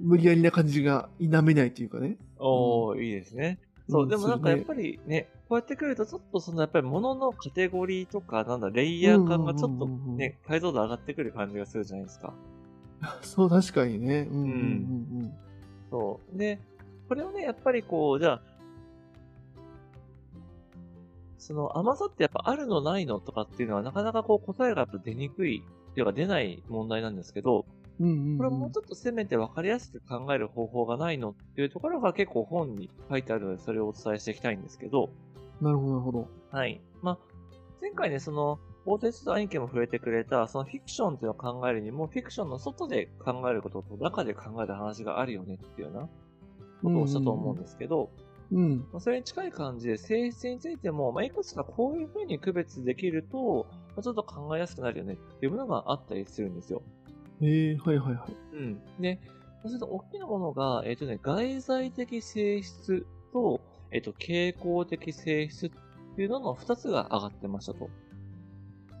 [0.00, 2.16] 無理やりな感じが否めないっていうかね。
[2.38, 3.58] おー、いいですね。
[3.88, 12.32] そう、うんでもなんかやっぱりね、こうやってくると、ちょっとそのやっぱり物のカテゴリーとか、なんだ、レイヤー感がちょっとうんうんうんうんね、解像度上がってくる感じがするじゃないですか。
[13.22, 14.26] そう、確かにね。
[14.30, 14.50] うんうんう
[15.26, 15.34] ん
[15.90, 16.38] そう。
[16.38, 16.58] で、
[17.08, 18.42] これをね、やっぱりこう、じゃあ、
[21.38, 27.66] その甘さってやっぱあるのないのとかっていうのはなかなかこう答えがやっぱ出にくい、っていうか出ない問題なんですけど、
[28.00, 28.06] うん。
[28.06, 35.10] うんうんうんこれもうちょっとせめて分かりやすく考える方法がないのっていうところが結構本に書いてあるので、それをお伝えしていきたいんですけど、
[35.60, 36.28] なるほど、なるほど。
[36.50, 36.80] はい。
[37.02, 37.18] まあ、
[37.80, 46.08] 前回ね、その、大手と兄貴も触れてくれた、そのフィクションっていうのを考えるにも、フィクションの外で考えることと中で考える話があるよねっていうような
[46.82, 48.10] ことをしたと思うんですけど、
[48.52, 48.78] うん。
[48.92, 56.82] まあ、それに近い感じで性質についても、まあ、いくつかこういうふうに区別できると、まあ、ちょっと考えやすくなるよねっていうものがあったりするんですよ。
[57.42, 58.56] ええはいはいはい。
[58.56, 58.80] うん。
[59.00, 59.20] で、
[59.62, 65.70] そうすると大きなものが、えっ、とね、外在的性質と、えっ、と、傾向的性質っ
[66.16, 67.90] ていうのの二つが上がってましたと。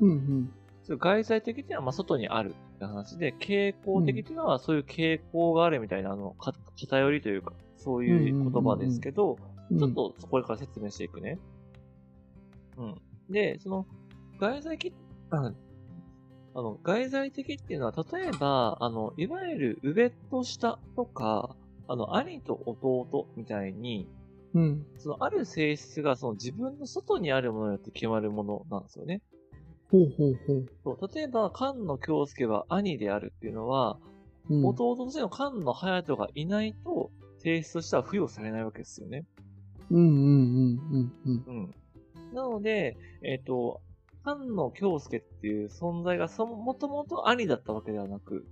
[0.00, 0.52] うんうん。
[0.98, 11.38] 外在的っていうのはまあ外にあるって話で、傾向的っていうのはそういう傾向があるみたいな、あの、か偏りというか、そういう言葉ですけど、うんちょっとこれから説明していくね。
[12.76, 13.00] うん。
[13.30, 13.86] で、その、
[14.38, 14.92] 外在的、
[16.54, 21.56] ああの、外在的っていうのは、例えば、あの、いわゆる上と下とか、
[21.88, 24.08] あの、兄と弟みたいに、
[24.54, 24.86] うん。
[24.98, 29.20] その、ある性質が、その自分の外にあるものによって決まるものなんですよね。
[29.90, 30.66] ほうほうほう。
[30.84, 33.98] そう例えば、菅野京介は兄であるっていうのは、
[34.48, 39.24] うん、弟としての菅野隼人がいないと、性質としては付与されないわけですよね。
[39.90, 41.44] うんうんうんうんうん。
[41.46, 41.74] うん。
[42.32, 43.80] なので、えっ、と、
[44.24, 48.46] 菅野京介っていう存在がそも、もともと兄だったわけではなく、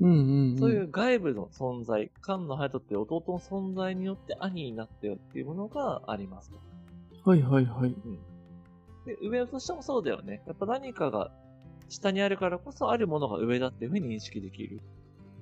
[0.00, 0.58] うんうんうん。
[0.58, 6.58] そういう外部の存在、菅野隼人っていう弟の存在によって兄になったよっていうものがありますと。
[7.28, 7.94] はいはいはい。
[9.06, 10.42] で、上としてもそうだよね。
[10.46, 11.32] やっぱ何かが
[11.88, 14.80] 下にあるからこそあるものが上だっていうふうに認識できる。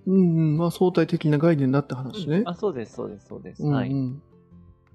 [0.06, 0.20] うんう
[0.54, 0.56] ん。
[0.56, 2.42] まあ相対的な概念だって話ね。
[2.46, 3.62] あ、そうです、そうです、そうです。
[3.62, 3.74] うんうん。
[3.74, 3.90] はい。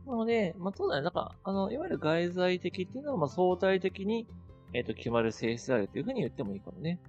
[0.08, 1.04] なので、まあ、そうだね。
[1.04, 4.28] なんか、あの、いわゆる外在的っていうのは、まあ、相対的に、
[4.74, 7.00] えっ、と、決まる性質であるというふうに言ってもいいかもね。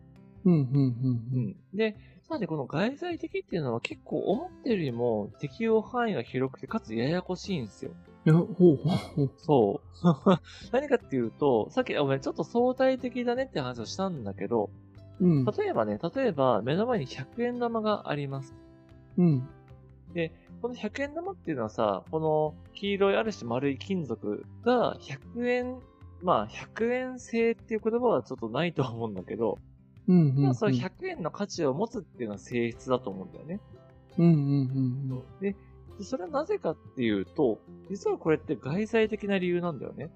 [0.44, 1.56] うんうんうんうん。
[1.74, 7.92] で、さらにこの外在的っていうのは結構思ってるよりも適用範囲が広くて、かつややこしいんですよ。
[8.24, 9.30] いや、ほうほうほう。
[9.36, 10.08] そう。
[10.72, 14.70] 何かっていうと、さっき、ごめん、ちょっと相対的だねって話をしたんだけど、
[15.20, 15.44] うん。
[15.44, 18.54] 例えばね、例えば目の前に100円玉があります。
[19.18, 19.48] うん。
[20.12, 25.80] で、この100円玉っていうのはさ、この黄色いある種丸い金属が100円、
[26.22, 29.58] まあ100円製っていう言葉はちょっとないと思うんだけど、
[30.08, 30.42] うんうんうん。
[30.44, 33.60] まあその100円の価値を持つっていうのは性質だと思うんだよね。
[34.18, 35.56] うんうんうんで、
[35.98, 37.58] でそれはなぜかっていうと、
[37.90, 40.10] 実はこれって外在的な理由なんだよね。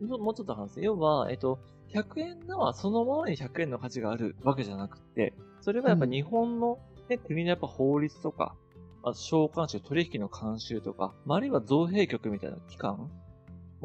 [0.00, 0.80] ももうちょっと話す。
[0.82, 1.58] 要は、えっと、
[1.94, 8.54] 100円玉そのものに100円の価値があるわけじゃなくて、それはやっぱ日本の、ね国のやっぱ法律とか、
[9.02, 13.10] あと商慣習、取引の慣習とか、まああるいは造幣局みたいな機関、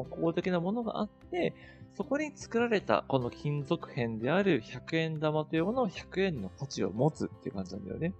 [0.02, 1.54] もう公的なものがあって、
[1.94, 8.14] そこに作られたこの金属片である100円玉というものを100円の価値を持つっていう感じなんだよね。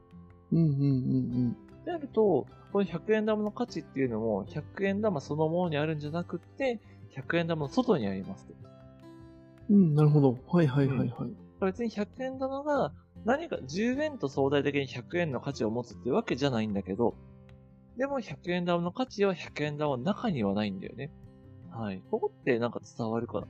[0.53, 0.59] うん。
[0.59, 0.87] うんうんう
[1.49, 6.81] んであると、この100円玉の価値っていうのも、100円玉そのものにあるんじゃなくって、
[7.17, 8.55] 100円玉の外にありますと。
[9.71, 9.77] うん。
[9.77, 10.39] うん、なるほど。
[10.47, 11.09] はいはいはいはい。
[11.61, 12.93] 別に100円玉が
[13.25, 17.17] 何か10円と相対的に100円の価値を持つってわけじゃないんだけど、
[17.97, 21.11] でも100円玉の価値は100円玉の中にはないんだよね。
[21.73, 22.03] はい。
[22.11, 23.47] ここってなんか伝わるかな？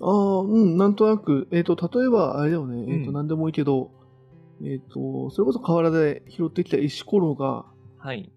[0.00, 1.48] ああ、うん、なんとなく。
[1.50, 2.92] えっ、と、例えば、あれだよね。
[2.92, 3.90] えっ、と、うんなんでもいいけど、
[4.62, 7.64] えっ、と、それこそ河原で拾ってきた石ころが、
[7.98, 8.32] はい。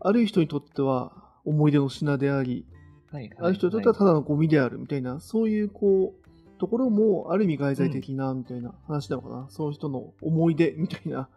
[0.00, 1.12] ある人にとっては
[1.44, 2.66] 思い出の品であり、
[3.10, 3.30] はい。
[3.38, 9.46] ある人にとってはただのゴミであるみたいな、そういうこう、ところもある意味外在的なみたいな話なのかな。
[9.48, 11.28] その人の思い出みたいな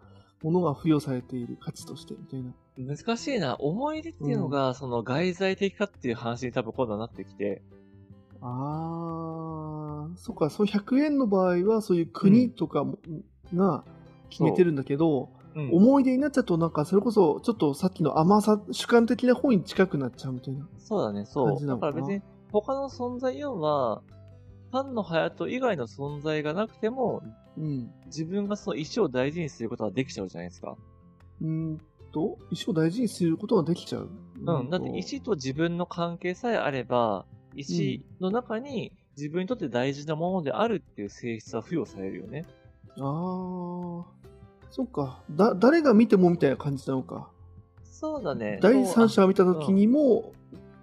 [0.42, 2.54] ものが付与されている価値としてみたいな。
[2.78, 3.56] 難しいな。
[3.58, 7.62] 思い出っていうのが、その外在的かっていう話に多分今度はなってきて、
[8.42, 12.98] ああ、そっか、そう100円の場合はそういう国とかも、
[13.54, 13.84] が
[14.30, 20.66] 決めてるんだけど、うん思い出になっちゃうとなんかそれこそちょっとさっきの甘さ主観的な方に近くなっちゃうみたいな。
[20.78, 21.68] そうだね、そう。
[21.68, 22.22] だから別に、
[22.54, 24.02] 他の存在要は、
[24.72, 27.22] パンの隼人以外の存在がなくても、
[27.58, 27.92] うん。
[28.06, 30.78] 自分がその石を大事にすることができちゃうじゃないですか。
[31.42, 31.82] うーん
[32.12, 34.10] と、石を大事にすることができちゃう。
[34.46, 34.70] うん。
[34.70, 42.46] だって石と自分の関係さえあれば、石の中に自分にとって大事なものであるっていう性質は付与されるよね。
[42.90, 44.06] ああ、
[44.70, 45.24] そっか。
[45.32, 47.30] だ、誰が見てもみたいな感じなのか。
[47.84, 48.60] そうだね。
[48.62, 50.34] 第三者そうが見た時にも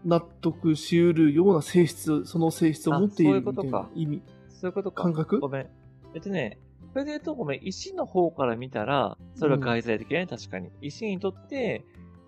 [0.05, 5.03] 納得しうるような性質、その性質を持っているみたいことかな意味、あそういうことか。
[5.03, 5.41] 感覚？
[5.41, 5.67] ごめん。
[6.15, 6.59] えっとね、
[6.93, 10.71] それで言うとごめん、石の方から見たら、それは外在的だね、確かに。
[10.81, 11.85] 石にとって、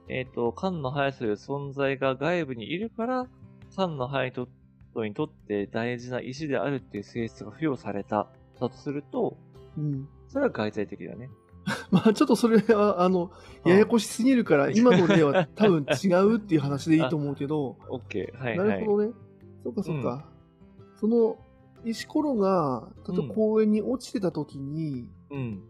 [0.09, 3.27] えっ、と、菅野隼人という存在が外部にいるから、
[3.71, 4.49] 菅野隼
[4.95, 8.29] 人にとって大事な石であるっていう性質が付与された。
[8.61, 9.39] だとすると、
[9.77, 10.09] うん。
[10.29, 11.31] それは外在的だね。
[11.91, 13.31] まあちょっとそれは、あの、
[13.65, 18.39] うんややこしすぎるから、今の例は多分違うっていう話でいいと思うけど、 オッケー。
[18.39, 18.81] はいなはい。
[18.81, 19.13] るほどね。
[19.63, 20.29] そっかそっか。
[20.97, 21.39] その
[21.85, 25.63] 石ころが、例えば公園に落ちてた時に、うん。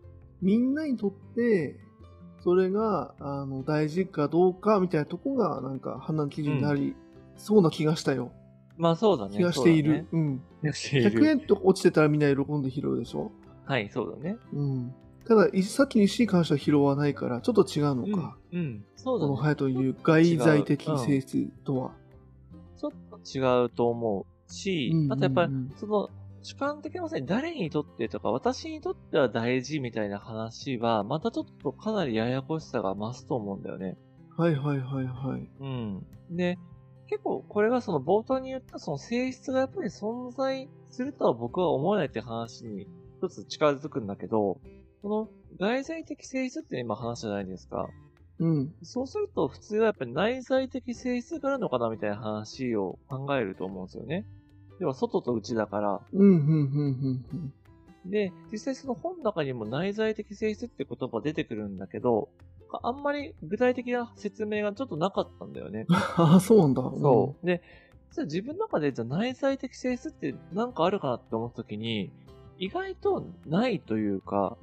[0.42, 1.78] みんなにとって、
[2.42, 6.96] それがあの大事かどうかみたいなとこが、なんか判断基準になり、
[7.36, 8.32] そうな気がしたよ。
[8.76, 9.36] まあそうだね。
[9.36, 10.06] 気がしている。
[10.10, 10.36] そううん。
[10.38, 10.42] だね。
[10.62, 13.30] 気がしている100円とか落ちてたらみんな喜んで拾うでしょ？
[13.66, 14.38] はい、そうだね。
[14.52, 14.94] うん。
[15.26, 18.38] ただ、石さっきの石に関しては拾わないから、ちょっと違うのか。
[18.52, 18.58] うん。
[18.58, 18.84] うん。
[18.96, 19.30] そうだね。
[19.30, 21.92] この隼という外在的性質とは。
[22.78, 22.92] ちょっ
[23.22, 26.10] と違うと思うし、あとやっぱり、その、
[26.42, 33.98] 主観的なさに誰にとってとか、私にとっては大事みたいな話は、またちょっとかなりややこしさが増すと思うんだよね。
[34.36, 35.50] はいはいはいはい。
[35.60, 36.06] うん。
[36.30, 36.58] で、
[37.08, 42.86] 結構これがその冒頭に言ったその性質がやっぱり存在するとは僕は思えないって話に
[43.18, 44.60] 一つ近づくんだけど、
[45.02, 47.90] この外在的性質って今話じゃないですか。
[48.38, 48.74] うん。
[48.82, 54.24] そうすると普通はやっぱり内在的性質があるのかなみたいな話を考えると思うんですよね。
[54.80, 56.00] 要は外と内だから。
[56.12, 57.52] うん、うん、うん、うん。
[58.10, 62.30] で、実際その本の中にも内在的性質って言葉出てくるんだけど、
[62.82, 65.86] あんまり具体的な説明がちょっとなかったんだよね。
[66.16, 66.82] ああ、そうなんだ。
[66.82, 67.46] そう。
[67.46, 67.62] で、
[68.12, 72.10] じゃあ自分の中でじゃあ内在的性質ってなんかあるかなって思った時に、
[72.58, 74.56] 意外とないというか、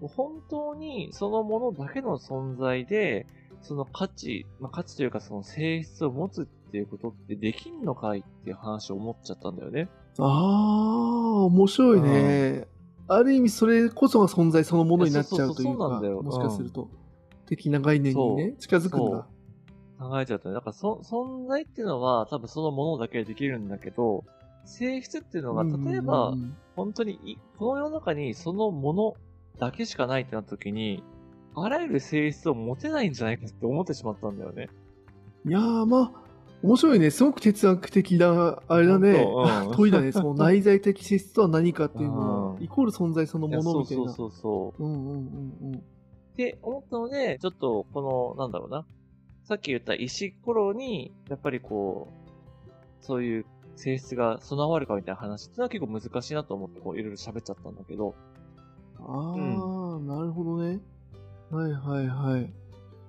[0.00, 3.26] 本当にそのものだけの存在で、
[3.62, 9.88] その価値、まあ、価値というかその性質を持つっていうことってできんのかいっていう話を思っちゃったんだよね。
[10.18, 12.66] ああ、面白いね。
[13.08, 16.88] ある意味それこそが存在そのものになっちゃうといそうか、んだよもしかすると、
[17.46, 19.26] 的な概念にね、近づくんだ。
[19.98, 20.54] 考えちゃうとね。
[20.54, 24.24] だからそ、存在っていうのは多分そのものだけでできるんだけど、
[24.64, 26.34] 性質っていうのが、例えば、
[26.74, 29.14] 本当にい、この世の中にそのもの
[29.58, 31.02] だけしかないってなった時に、
[31.54, 34.68] あらゆる性質を持てないんじゃないかって思ってしまったんだよね。
[35.44, 36.21] いやー、まあ、
[36.62, 37.10] 面白いね。
[37.10, 39.26] すごく哲学的な、あれだね。
[39.74, 40.12] 問いだね。
[40.12, 44.04] その内在的資質とは何かっていうのはう、んイコール存在そのものみたいな。
[44.12, 44.84] そうそうそうそう。
[44.84, 45.74] うんうんうんうん。
[45.76, 45.80] っ
[46.36, 48.86] て思ったので、ちょっとこの、なんだろうな。
[49.44, 52.70] さっき言った石ころに、やっぱりこう、
[53.00, 58.14] そういう性質が備わるかみたいな話っていうのは結構難しいなと思って、こういろいろ喋っちゃったんだけど。
[59.00, 60.80] ああ、なるほどね。
[61.50, 62.61] はいはいはい。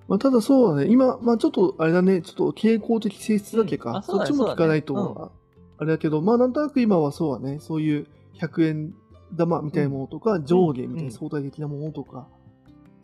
[0.08, 0.90] まあ、ただそうだね。
[0.90, 2.20] 今、まあちょっとあれだね。
[2.20, 3.90] ちょっと傾向的性質だけか。
[3.90, 5.30] うんあそねそっちも聞かないと、そうだね
[5.78, 7.58] あれだけど、まあなんとなく今はそうだね。
[7.60, 8.06] そういう
[8.38, 8.94] 100円
[9.36, 12.28] 玉みたいなものとか、上下みたいうんな相対的なものとか、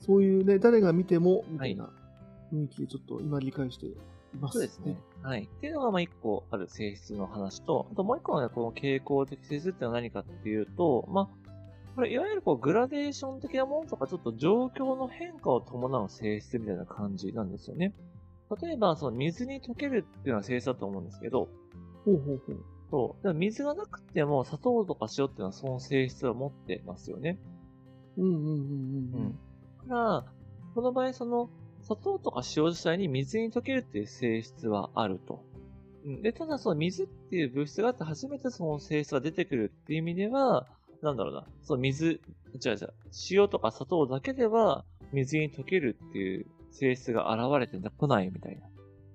[0.00, 1.90] そういうね、誰が見ても、みたいな
[2.52, 3.94] 雰囲気でちょっと今理解してい
[4.38, 4.54] ます。
[4.54, 4.96] そうですね。。
[5.22, 5.44] はい。
[5.44, 11.28] っていうのが、まあ、一個ある性質の話と、あともう一個はね、この傾向的性質ってのは何かっていうと、まあ、
[12.00, 17.92] これ、いわゆるこう、グラデーション的なものとか、ちょっと状況の変化を伴う性質みたいな感じなんですよね。
[18.62, 21.50] 例えば、その水に溶けるっていうのは性質だと思うんですけど、
[22.06, 22.64] ほうほうほう。
[22.90, 23.22] そう。
[23.22, 27.38] でも水がなくても砂糖とか塩っていうのはその性質を持ってますよね。
[28.16, 29.38] うんうんうんうんううんん。
[29.86, 30.24] だから、
[30.74, 31.50] この場合、その、
[31.82, 35.44] 砂糖とか塩自体に水に溶けるっていう性質はあると。
[36.06, 40.66] うんで、ただその水っていう物質があって初めてその性質が出てくるっていう意味では、
[41.02, 42.20] なんだろうな、その水、
[42.56, 42.92] じゃあじゃあ
[43.30, 48.62] 塩とか砂糖だけでは水に溶けるっていう性質が現れてこないみたいな。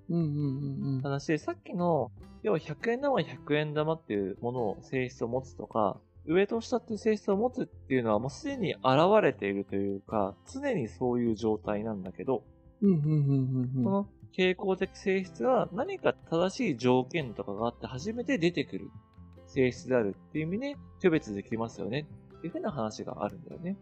[0.08, 1.00] うんうんうんうん。
[1.02, 8.84] 話で、さっきの、要は100円玉は100円玉っていうものを性質を持つとか、上と下っていう性質を持つっていうのはもうすでに現
[9.22, 12.42] れているというか、常にそういう状態なんだけど、
[12.82, 13.84] うんうんうんうんうん。
[13.84, 18.90] この傾向的性質は何か正しい条件とかがあって初めて出てくる
[19.56, 23.76] 性質であるっていう意味で区別できますよねっていうふうな話があるんだよね。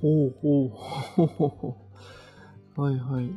[0.00, 1.76] ほうほうほうほ
[2.76, 2.80] う。
[2.80, 3.30] はいはい。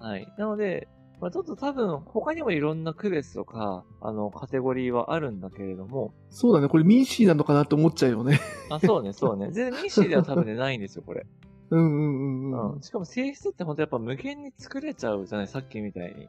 [0.00, 0.34] はい。
[0.36, 0.88] なので、
[1.20, 6.68] まあ、ちょっと多分他にもいろんな区別とか、あの、カテゴリーはあるんだけれども、そうだね。
[6.68, 8.40] これミーシーなのかなって思っちゃうよね。
[8.70, 9.50] あ、そうね、そうね。
[9.52, 11.26] 全然ミッシーでは多分ね、ないんですよ、これ。
[11.70, 12.72] うんうんうんうん。
[12.72, 12.82] うん。
[12.82, 16.28] しかも性質って本当やっぱ無限に作れちゃうじゃない、さっきみたいに。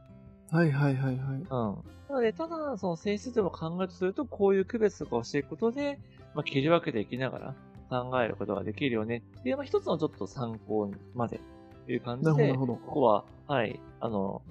[0.52, 1.36] はいはいはいはい。
[1.36, 1.46] うん。
[1.46, 1.76] な
[2.10, 5.98] ので、ただ、その性質でも考えるとすると、こういう区別とかをしていくことで、
[6.36, 7.56] まあ、切り分けていきながら
[7.90, 11.40] 考えることができるよねっていう、まあ、一つのちょっと参考まで
[11.86, 14.42] という感じで、ここは、はい、あの、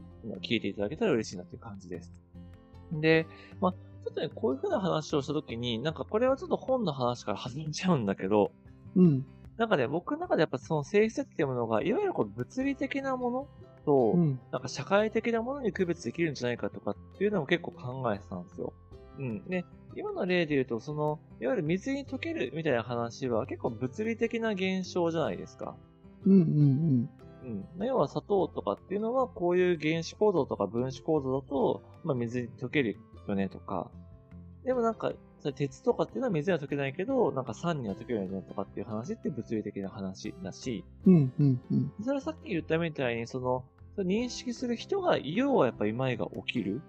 [0.43, 2.15] 聞いていただけたら嬉しいなという感じです。
[2.93, 3.27] で、
[3.61, 8.53] まあ、ちょっとね、こういうふうな話をしたときに、なんかこれはちょっと本の話から外れちゃうんだけど、
[8.97, 9.27] うん。
[9.59, 13.49] なんかね、僕の中でやっぱその性質っていうものが、いわゆるこう物理的なもの
[13.85, 14.41] と、うん。
[14.51, 18.73] なんか社会的なものに区別できるんじゃないかとかっていうのも結構考えてたんですよ。
[19.19, 19.45] うん。
[19.45, 19.65] で、
[19.97, 25.77] 今の例で言うと、その、いわゆる水に溶けるみたいな話は結構物理的な現象じゃないですか。
[26.27, 27.09] うんうん
[27.43, 27.69] うん。
[27.77, 33.91] まあ要は砂糖とかっていうのは、こういう原子構造とか分子構造だと、まあ水に溶けるよねとか。
[34.65, 41.15] でもなんか、それ鉄とかっていうのは水には溶けないけど、なんか酸には溶けるよねとかっていう話って物理的な話だし、うん。
[41.15, 41.93] うんうんうん。
[42.03, 43.65] それはさっき言ったみたいに、その、
[43.97, 46.81] それ認識する人が、要はやっぱ今井が起きる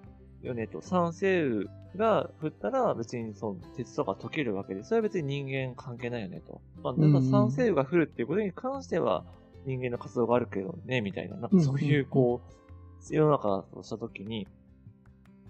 [0.42, 0.82] よねと。
[0.82, 6.62] 酸性雨が降ったら別にその鉄とか溶けるわけで、それは別に人間関係ないよねと。
[6.84, 9.26] まあ、なんか酸性雨が降るっていうことに関しては
[9.66, 11.38] 人間の活動があるけどね、みたいな。
[11.38, 14.48] なんかそういうこう、世の中としたときに、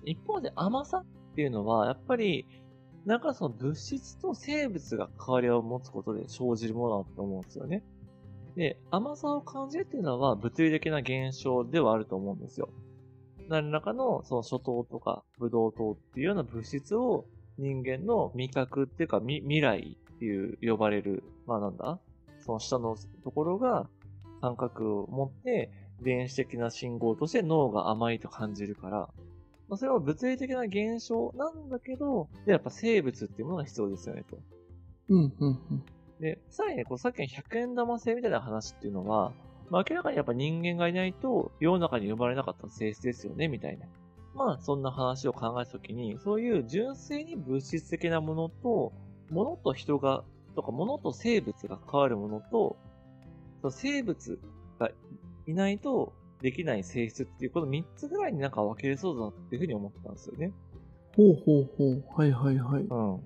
[0.04, 2.48] 一方で甘さっていうのは、やっぱり、
[3.06, 7.84] なんかその物質と生物が関わりを持つことで生じるものだと思うんですよね。
[8.56, 12.70] で、甘さを感じるっていうのは物理的な現象ではあると思うんですよ。
[13.50, 17.26] 何らかのその初糖とかブドウ糖っていうような物質を
[17.58, 22.00] 人間の味覚っていうか未来っていう呼ばれる、まあなんだ
[22.40, 23.88] その下のところが
[24.42, 29.10] 感覚を持って電子的な信号として脳が甘いと感じるから、
[29.72, 34.38] まあ、それは物理的な現象なんだけど、でやっぱ生物っていうものが必要ですよねと。
[35.08, 35.84] うんうんうん。
[36.20, 39.32] で、さらにね、こうさっきの100円玉製みたいな話っていうのは、
[39.70, 43.86] まあ、明らかにやっぱ人間がいないと世の中に生まれなかった性質ですよね、みたいな。
[44.36, 48.92] まあ、そんな話を考えたときに、そういう純粋に物質的なものと、
[49.30, 52.76] ものと人が、とか、ものと生物が関わるものと、
[53.62, 54.38] その生物
[54.80, 54.92] が
[55.48, 60.52] いないとできない性質っていう、この3つぐらいになんか分けれそうだなっていうふうに思ったんですよね。
[61.16, 62.04] ほうほうほう。
[62.16, 62.84] はいはいはい。
[62.84, 63.20] うん。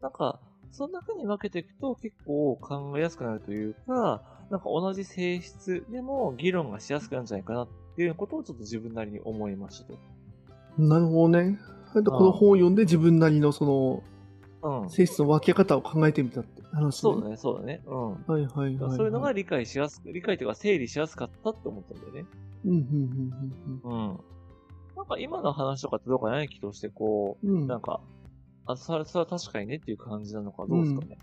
[0.00, 0.40] なんか、
[0.72, 9.98] そんな風に分けていくと結構考えやすくなるというか、なんか同じ性質でも議論がしやすくなるんじゃないかなっていうことをちょっと自分なりに思いましたと。
[10.76, 11.58] なるほどね。
[11.92, 14.02] この本を読んで自分なりのその
[14.82, 14.90] うん。
[14.90, 17.82] 性質の分け方を考えてみたって話そうだね、そうだね。
[17.86, 18.10] うん。
[18.12, 18.96] はいはいはい、はい。
[18.96, 22.26] そういうのが理解しやすく、理解というか整理しやすかったって思ったんだよね。
[22.64, 24.18] うんうんうんうん。
[24.96, 27.56] なんか今の話とかってどうかない気としてこうんうん。
[27.58, 28.00] うう、んなんか、
[28.66, 31.18] あ、それ、それは確かにねっていう感じなのかどうですかね。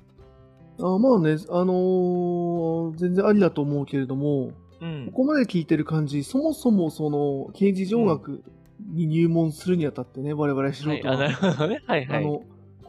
[0.79, 5.05] あまあね、あのー全然ありだと思うけれども、うん。
[5.07, 8.43] ここまで聞いてる感じ、そもそもその刑事上学
[8.93, 11.81] に入門するにあたってね、我々素はい、あ、人は、なるほどね。
[11.85, 12.23] はいはい。
[12.23, 12.41] あの、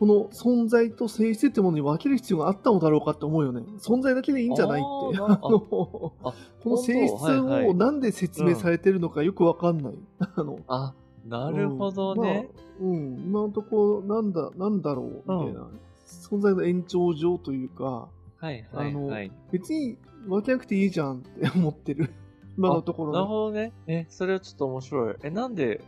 [0.03, 3.61] この存在と性質ってものに分ける必要があったのだろうかって思うよね。
[3.79, 5.19] 存在だけでいいんじゃないって。
[5.39, 6.35] こあ
[6.65, 9.95] の性質をなんで説明されてるのかよくわかんない。
[10.19, 10.93] あのあ、
[11.25, 12.51] なるほどね。
[12.81, 15.69] うん、まあうん、今のところ、なんだ、なんだろう、みたいな。
[16.05, 19.31] 存在の延長上というか、はいはいはい。
[19.53, 22.11] 別に分けなくていいじゃんって思ってる。
[22.59, 23.29] 今のところなるね。
[23.29, 23.73] ほどね。
[23.87, 25.15] え、それはちょっと面白い。
[25.23, 25.81] え、なんで、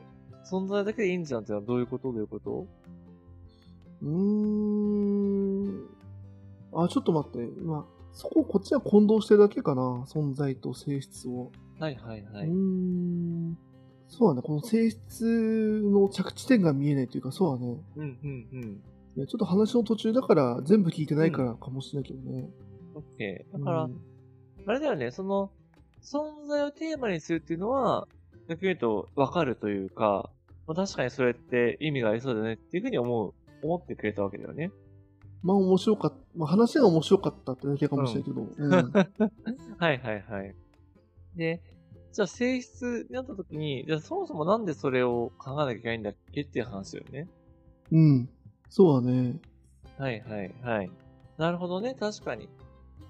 [0.44, 2.12] 存在だけでいいんじゃんってのはどういうこと？
[2.12, 2.66] どういうこと？
[4.04, 5.88] うーん。
[6.74, 7.38] あ、ちょっと待って。
[7.60, 9.82] 今、そこ、こっちは混同してるだけかな。
[10.06, 11.50] 存在と性質を。
[11.78, 12.46] はいはいはい。
[12.46, 13.58] うーん。
[14.08, 14.42] そうだね。
[14.42, 17.76] この性質の着地点が見えないというか、そうだね。
[17.96, 18.82] うんうんうん。
[19.16, 22.48] いやちょっと話の途中だから、全部聞いてないからかもしれないけどね。
[22.94, 23.58] オッケー。
[23.58, 24.00] だから、うん
[24.66, 25.50] あれだよね、その、
[26.00, 28.08] 存在をテーマにするっていうのは、
[28.48, 30.30] 逆に言うと分かるというか、
[30.66, 33.34] まあ、確かにそれって意味がありそうだねっていうふうに思う、
[33.64, 34.70] 思ってくれたわけだよね。
[35.42, 36.16] まあ面白かった。
[36.36, 38.48] まあ話が面白かったってだけかもしれないけど。
[38.56, 38.92] うん。
[39.78, 40.54] はいはいはい。
[41.34, 41.62] で、
[42.12, 47.28] じゃあ性質になった時に、じゃあそもそもなんでそれを考えなきゃいけないんだっけっていう話だよね。
[47.90, 48.28] うん。
[48.68, 49.40] そうだね。
[49.98, 50.90] はいはいはい。
[51.38, 52.48] なるほどね、確かに。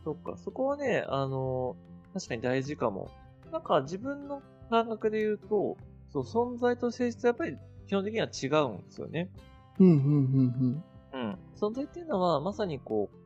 [0.04, 1.76] そっか、そこはね、あの、
[2.12, 3.10] 確かに大事かも。
[3.52, 5.76] なんか自分の感覚で言うと、
[6.12, 9.30] そう、存在と性質はやっぱり基本的には違うんですよね。
[9.78, 11.38] うん、うん、うん、うん。
[11.56, 13.16] 存在っていうのはまさにこう、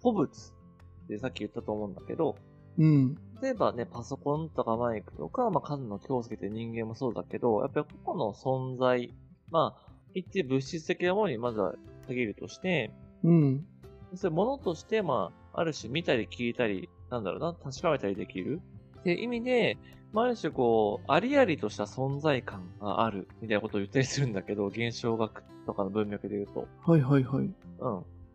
[0.00, 2.36] 古物ってさっき言ったと思うんだけど、
[2.78, 2.84] うん。
[2.84, 3.14] うん。
[3.40, 9.12] 例えばね、パソコンとかマイクとか、まあ、数の京介って人間もそうだけど、やっぱり個々の存在、
[9.50, 11.74] まあ、一定物質的なものにまずは
[12.08, 12.92] 限るとして、
[13.22, 13.66] うん。
[14.14, 18.60] それ物として、まあ、ある種見たり聞いたり、なんだろうな、確かめたりできる
[19.00, 19.78] っていう意味で、
[20.14, 26.68] まあ、ある種こう、ありありとした存在感がある、みたいなことを言ったりするんだけど、現象学とかの文脈で言うと。
[26.86, 27.50] はいはいはい。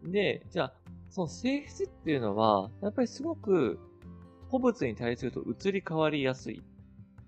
[0.03, 0.11] うん。
[0.11, 0.73] で、じゃあ、
[1.09, 3.79] その性質っていうのは、やっぱりすごく、
[4.49, 6.61] 古物に対すると移り変わりやすい。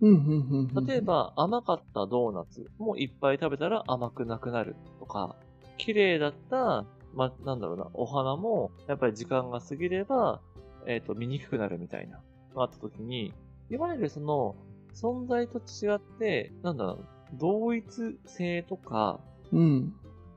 [0.01, 0.85] うん、うん、うん。
[0.85, 5.37] 例え、ば、甘かったドーナツもいっぱい食べたら甘くなくなるとか、
[5.77, 10.41] 綺麗だった、ま、なんだろうな、お花も、やっぱり時間が過ぎれば、
[10.87, 12.19] えっ、と、見にくくなるみたいな、
[12.53, 13.33] があった時に、
[13.71, 14.55] いわゆるその、
[14.93, 17.05] 存在と違って、なんだろう、
[17.39, 19.19] 同一性とか、
[19.51, 19.93] うん。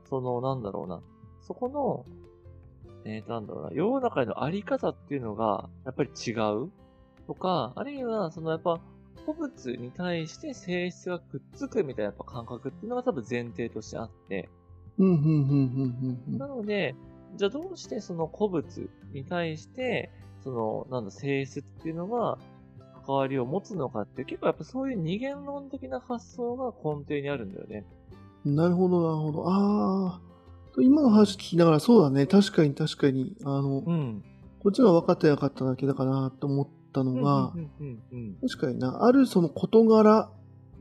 [0.09, 1.01] その、なんだろうな、
[1.41, 2.05] そこの、
[3.03, 6.71] えーと、なんだろうな、世の中でのあり方っていうのが、やっぱり違う？
[7.27, 8.79] とか、あるいは、そのやっぱ、
[9.25, 14.49] 古物に対して性質がくっつくみたいなやっぱ感覚っていうのが多分前提としてあって、
[14.99, 16.95] うん、うん、うん、うん、うんなので、
[17.35, 20.11] じゃあどうしてその古物に対して、
[20.43, 22.37] その、なんだ、性質っていうのが、
[23.05, 27.85] 関わりを持つのかって結構やっぱそういう二元論的な発想が根底にあるんだよね。
[28.45, 28.55] うん。
[28.55, 29.49] なるほど、なるほど。
[29.49, 30.21] ああ。
[30.77, 32.27] 今の話聞きながら、そうだね。
[32.27, 33.35] 確かに確かに。
[33.43, 34.23] あの、うん。
[34.59, 37.53] こっちが分かってなかっただけだかなと思ったのが、
[38.41, 40.29] 確かにな、あるその事柄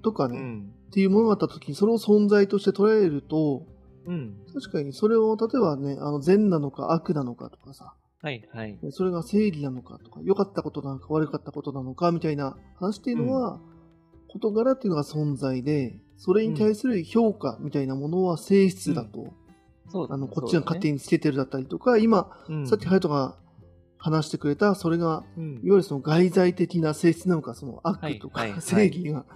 [0.02, 0.44] とかね、うん。
[0.44, 3.66] うんっていうものがあった時に、それを存在として捉えると、
[4.06, 4.36] うん。
[4.54, 7.94] 確かにそれを、例えばね、あの善なのか悪なのかとかさ、
[8.24, 8.78] はい、はい。
[8.90, 13.60] それが正義なのかとか、良かったことなのか悪かったことなのかみたいな話っていうのは、
[14.28, 19.34] 事柄っていうのが存在で、それに対する評価みたいなものは性質だと、
[19.90, 23.36] そうあのこっちが勝手につけてるだったりとか、今、にさっきハヤトが
[23.98, 25.52] 話してくれた、それが、うん。
[25.52, 29.26] いわゆるその外在的な性質なのか、その悪とか、正義が、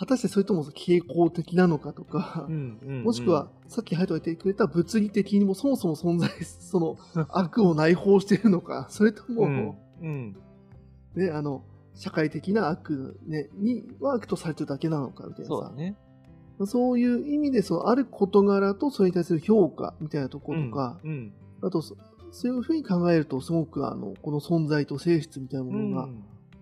[0.00, 6.96] 果たしてそれとも傾向的なのかとか、もしくは、さっきハヤトが言ってくれた物理的にもそもそも存在、その
[7.28, 10.36] 悪を内包しているのか、それとも、うん、うん、
[11.16, 15.98] ね、あの、社会的な悪、ね、には悪とされてるだけなのかみたいなさ、そうだね。
[16.64, 21.94] そういう意味で、そのある事柄とそれに対する評価みたいなところとか、うん、あとそ、
[22.30, 25.90] そういうふうに考えると、すごくあの、この存在と性質みたいなもうん。
[25.90, 26.08] のが、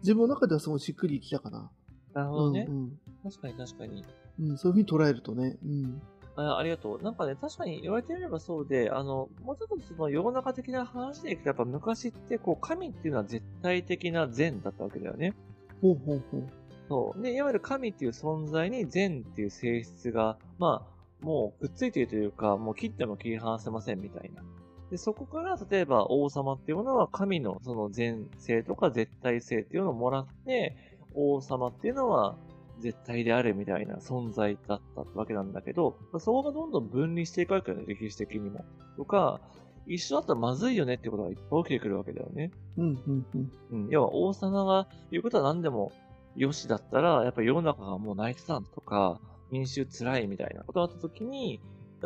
[0.00, 1.70] 自分の中ではすごいしっくりきたかな。
[2.14, 2.72] なるほどねう。
[2.72, 2.98] ん
[3.30, 4.04] 確かに確かに。
[4.40, 5.56] うん、うん、そういうふうに捉えるとね。
[5.64, 6.02] うん。
[6.36, 7.02] あありがとう。
[7.02, 15.34] なんかね、確かに言われてみればそうで、あの、もうちょっとその世の中的な話でいくと、やっぱ昔って、こう、神っていうのは絶対的な善だったわけだよね。
[15.82, 16.46] ほうほうほう。
[16.88, 17.22] そう。
[17.22, 24.42] で、いわゆる神っていう存在に善っていう性質が、まあ、もうくっついているというか、もう切っても切り離せませんみたいな。
[24.90, 30.76] で、そこから、例えば王様っていうものは神のその善性とか絶対性っていうのをもらって、
[31.14, 32.36] 王様っていうのは
[32.80, 38.64] 絶対であるみたいな存在だったわけなんだけど、そこがどんどん分離していくわけだよね、歴史的にも。
[38.96, 39.40] とか、
[39.86, 42.50] 一緒だったらまずいよねってことがいっぱい起きてくるわけだよね。
[42.76, 43.52] うん、うん、うん。
[43.70, 45.92] うん、要は王様が言うことは何でも
[46.36, 49.20] よしだったら、やっぱり世の中がもう泣いてたとか、
[49.50, 51.60] 民衆辛いみたいなことがあった時に、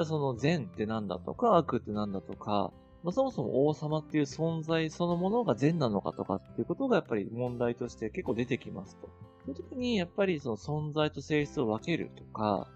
[0.04, 9.10] その善ってなんだとか、悪ってなんだとか、まあ、そもそも王様っていう存在そのものが善なのかとかっていうことがやっぱり問題として結構出てきますと。
[9.44, 12.68] そういう時にやっぱりその存在と性質を分けるとか、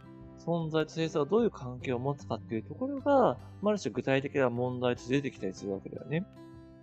[0.44, 6.24] 存在と性質がどういう関係を持つかっていうところが、まあある種具体的な問題として出てきたりするわけだよね。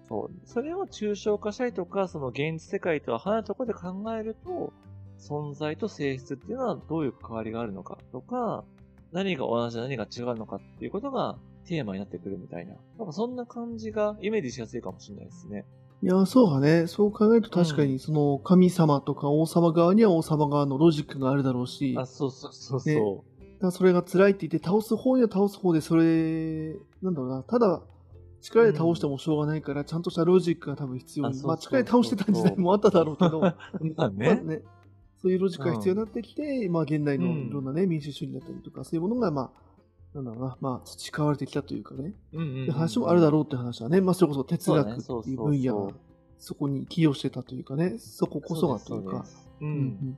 [0.07, 0.31] そう。
[0.45, 4.73] それを抽象化したりとか、その現実世界とは離れたところで考えると、
[5.17, 8.65] 存在と性質っていうのはどういう関わりがあるのかとか、
[9.11, 12.75] 何が同じ何が違うのかっていうことがテーマになってくるみたいな。
[12.97, 15.65] なんかそんな感じがイメージしやすいかもしれないですね。
[16.03, 16.87] いや、そうだね。
[16.87, 23.43] そう考えると確かに、その神様とか王様側には王様側のロジックがあるだろうし、あ、そうそうそうそう。
[23.53, 27.81] だからそれが辛いって言って倒す方には倒す方で、それ、なんだろうな、ただ、
[28.41, 31.29] 力で倒してもしょうがないから、ちゃんとしたロジックが多分必要。
[31.29, 31.41] に。
[31.43, 33.55] まあ、力で倒してた時代もあっただろうけど、まあ
[33.95, 34.35] まあね。
[34.43, 34.61] ね、
[35.21, 39.51] そういうロジックが必要になってきて、まあ、現代のいろんなね、民主主義だったりとか、そういうものが、まあ、
[40.13, 45.93] なんだろうな、まあ、培われてきたというかね、うんうんうんって話もあるだろうって話はね、まあ、それこそ哲学っていう分野が
[46.39, 49.65] そこに寄与してたというかね、そここそがというかそう。
[49.65, 50.17] うんん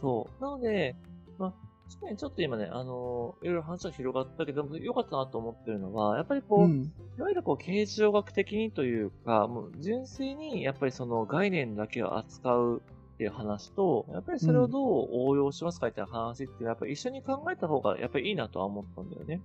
[0.00, 0.42] そう。
[0.42, 0.96] なので、
[1.38, 1.54] まあ、
[1.88, 6.70] 確かにちょっと今ね、あのーいろいろ話が広がったけど、良かったなと思ってるのは、やっぱりこう、うん。
[6.70, 6.92] うん。
[7.18, 12.82] いわゆるこう、形状学的にというか、もう純粋にやっぱりその概念だけを扱う
[13.18, 19.42] っていう話と、やっぱりそれをどう応用しますかっていう話ってやっぱり一緒に考えた方がやっぱりいいなとは思ったんだよね。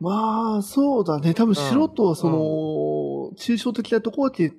[0.00, 1.32] まあ、そうだね。
[1.32, 2.36] 多分素人はその、
[3.36, 4.52] 抽象的なところだけ、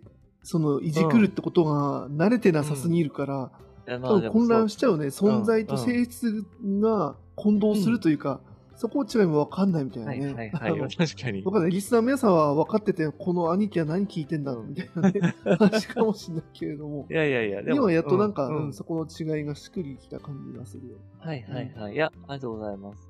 [0.43, 3.51] その、いじくるってことが慣れてなさすぎるから、
[3.85, 5.07] いやま多分混乱ししちゃうね。
[5.07, 6.45] 存在と性質
[6.79, 8.39] が混同するというか、
[8.77, 10.27] そこ違いもわかんないみたいなはいね。
[10.27, 10.71] はいはい。
[10.71, 11.51] あの確かにわ。
[11.51, 11.71] かんない。
[11.71, 17.13] リスナーの皆さんは分かってて、この兄貴は何聞いてんだみたいなね、 話かもしれないけれどもい。
[17.13, 17.77] やいやいや、でも。
[17.77, 20.97] 今やっとなんか、ううんそこの違いがしっくりきた感じがするよ。
[21.17, 21.93] はいはいはい。
[21.95, 23.09] いや、ありがとうございます。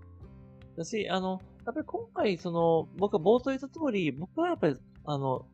[0.78, 5.46] だし、あの、やっぱり今回、その、僕が冒頭言った通り、僕はやっぱり、あの、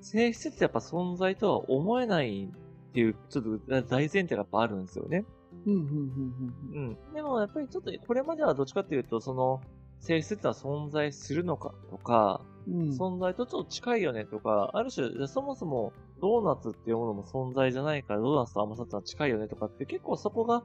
[0.00, 5.24] 性質ってやっぱ存在とは思えないっていう、ちょっと大前提がやっぱあるんですよね。
[5.66, 7.14] うん、うん、うん、うん。
[7.14, 9.60] でもやっぱりちょっと、これまではどっちかっていうと、その、
[10.00, 12.82] 性質ってのは存在するのかとか、うん。
[12.82, 12.88] うん。
[12.90, 20.62] 存在とちょっと近いよねとか、ある種、そもそもドーナツっていうものも存在じゃないから、ドーナツと甘さってのは近いよねとかって結構そこが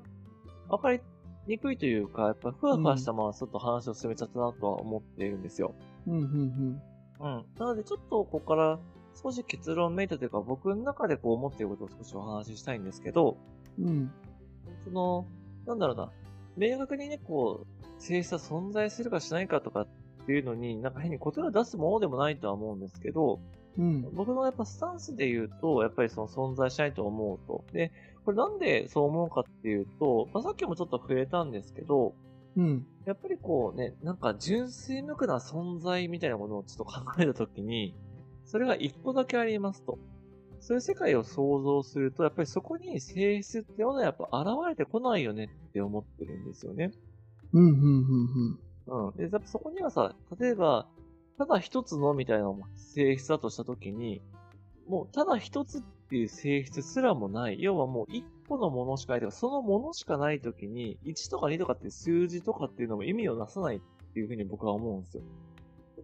[0.70, 1.02] 分かり
[1.48, 5.76] にくいというか、やっぱふわふわしたままちょっと話を進めちゃったなとは思っているんですよ。
[6.08, 6.82] うん、うん、
[7.20, 7.46] うん。
[7.58, 8.80] なのでちょっとここから
[9.22, 13.38] 少し結論めいたというか、僕の中でこう思っていることを少しお話ししたいんですけど、
[13.80, 14.12] うん。
[14.86, 14.94] うん。
[14.94, 15.26] その、
[15.66, 16.12] なんだろうな、
[16.58, 19.88] 明確にね、こう、性質は存在するかしないかとかっ
[20.26, 23.40] ていうのに、なんか変に答えを出すものでもないとは思うんですけど、
[23.78, 24.02] うん。
[24.14, 27.64] 僕のやっぱスタンスで言うと、やっぱりその存在しないと思うと。
[27.74, 27.92] で、
[28.26, 32.16] これなんでそう思うかっていうと、まあ、さっきもちょっと触れたんですけど、
[32.58, 32.86] うん。
[33.06, 37.94] やっぱりこうね、なんか純粋無垢な存在みたいなものをちょっと考えたときに、
[38.46, 40.00] それが一個だけありますと。
[40.60, 46.92] そういう世界を想像すると、やっぱりそこに性質ってものはやっぱ現れてこないよねって思ってるんですよね。
[47.54, 49.16] うん、うん、うん、うん。
[49.16, 50.88] で、やっぱそこにはさ、例えば、
[51.38, 54.22] ただ一つのみたいな性質だとしたときに、
[54.88, 57.62] もうただ一つっていう性質すらもない。
[57.62, 63.80] 要はもう一個のものしかないとか、そのものしかないときに、1とか2とかっていう数字とかっていうのも意味をなさないっ
[64.14, 65.24] ていうふうに僕は思うんですよ。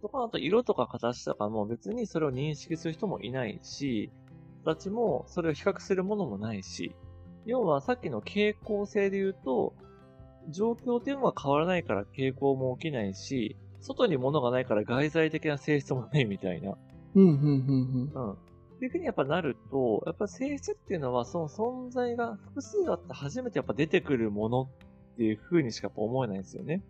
[0.00, 4.10] とか、あと色とか形とかも別にそれを認識する人もいないし、
[4.64, 6.94] 形もそれを比較するものもないし、
[7.44, 9.74] 要はさっきの傾向性で言うと、
[10.48, 16.76] 状況っていうのは変わらないから傾向も起きないし、外に物がないから外在的な性質もないみたいな。
[17.14, 17.22] うん。
[17.22, 18.32] うん、うん、うん、うん。
[18.32, 18.36] っ
[18.78, 26.82] ていうふうにやっぱなると、やっぱ性質っていうのはその存在が複数あって初めてやっぱ出てくるものっていうふうにしかやっぱ思えないんですよね。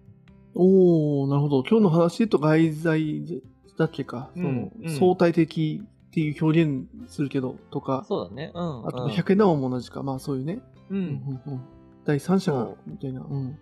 [0.55, 1.65] おー、なるほど。
[1.65, 3.43] 今日の話と外在
[3.79, 4.31] だっけか。
[4.35, 5.83] その、うんうん相対的
[6.13, 8.05] っていう表現するけど、とか。
[8.07, 8.53] そうだね。
[8.55, 8.87] うん。
[8.87, 10.03] あと、うん百円玉も同じか。
[10.03, 10.61] まあ、そういうね。
[10.91, 10.95] う。
[10.95, 11.61] うんんうん
[12.05, 13.23] 第三者がみたいな。
[13.23, 13.59] うん。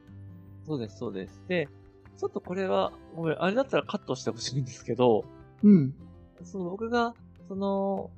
[0.67, 1.41] そうです、そうです。
[1.47, 1.69] で、
[2.17, 5.25] ちょっとこれは、ごめん、あれだったらカットしてほしいんですけど、
[5.63, 5.95] うん。
[6.43, 7.15] その僕が、
[7.47, 8.11] その、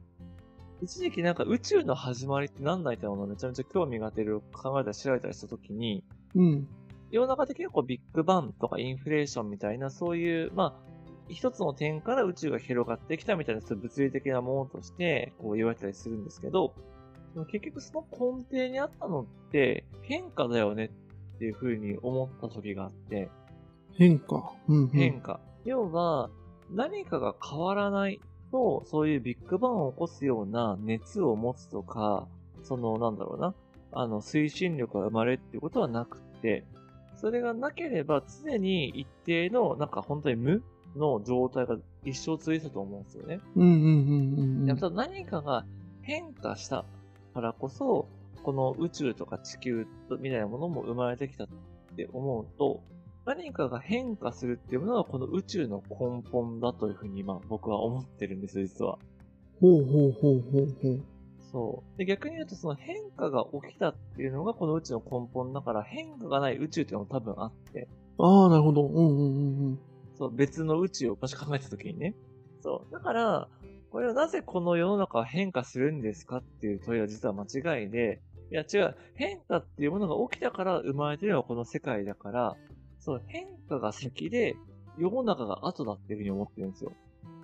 [0.81, 6.05] 一時期なんか宇宙の始まりって何だいなものをめちゃめちゃ興味が出る、考えたり調べたりしたときに、
[6.35, 6.69] うん。
[7.11, 10.92] 世の中的にはこうビッグバンとかインフレーションみたいな、そういう、まあ、
[11.33, 16.75] 一つの点から宇宙が広がってきたみたいな、そういう物理的なものとして、こう言われたりするんですけど、
[17.51, 20.91] 結局その根底にあったのって変化だよね
[21.37, 23.31] っていうふうに思った時があって、
[23.95, 24.53] 変化？
[24.69, 24.89] うん、うん。
[24.89, 25.41] 変化。
[25.65, 26.31] 要は、
[26.71, 28.21] 何かが変わらない
[28.51, 32.27] と、そういうビッグバンを起こすような熱を持つとか、
[32.63, 33.55] その、なんだろうな、
[33.93, 36.65] あの、推進力が生まれるっていうことはなくて、
[37.17, 40.63] それがなければ常に一定の、なんか本当に無
[40.97, 43.41] の状態が一生続いてたと思うんですよね。
[43.57, 44.67] うん、うん、うん、うん。
[44.67, 45.65] やっぱ何かが
[46.03, 46.85] 変化した
[47.35, 48.09] からこそ、
[48.43, 51.49] この宇宙とか地球とみたいなものも生まれてきたっ
[51.97, 52.83] て思うと、
[53.25, 58.99] 何かが変化するっていうものがこの宇宙の根本だというふうに今僕は思ってるんです、実は。
[59.61, 61.01] ほうほうほうほうほう。
[61.53, 61.99] そう。
[61.99, 67.89] で、逆に言うとその変化が起きたっていうのがこの宇宙の根本だから変化がない宇宙っていうのも多分あって、
[68.19, 68.87] ああ、なるほど。
[68.87, 69.79] うん、うん、うん、うん。
[70.23, 72.15] そう、別の宇宙をもし考えたときにね。
[72.61, 72.93] そう。
[72.93, 73.49] だから、
[73.91, 78.21] これはなぜこの世の中は変化するんですかっていう問いは実は間違いで、
[78.53, 82.57] いや違う、変化っていうものが起きたから生まれてるのはこの世界だから、
[83.01, 84.55] そう、変化が先で、
[84.97, 86.93] 世の中が後だっていうふうに思ってるんですよ。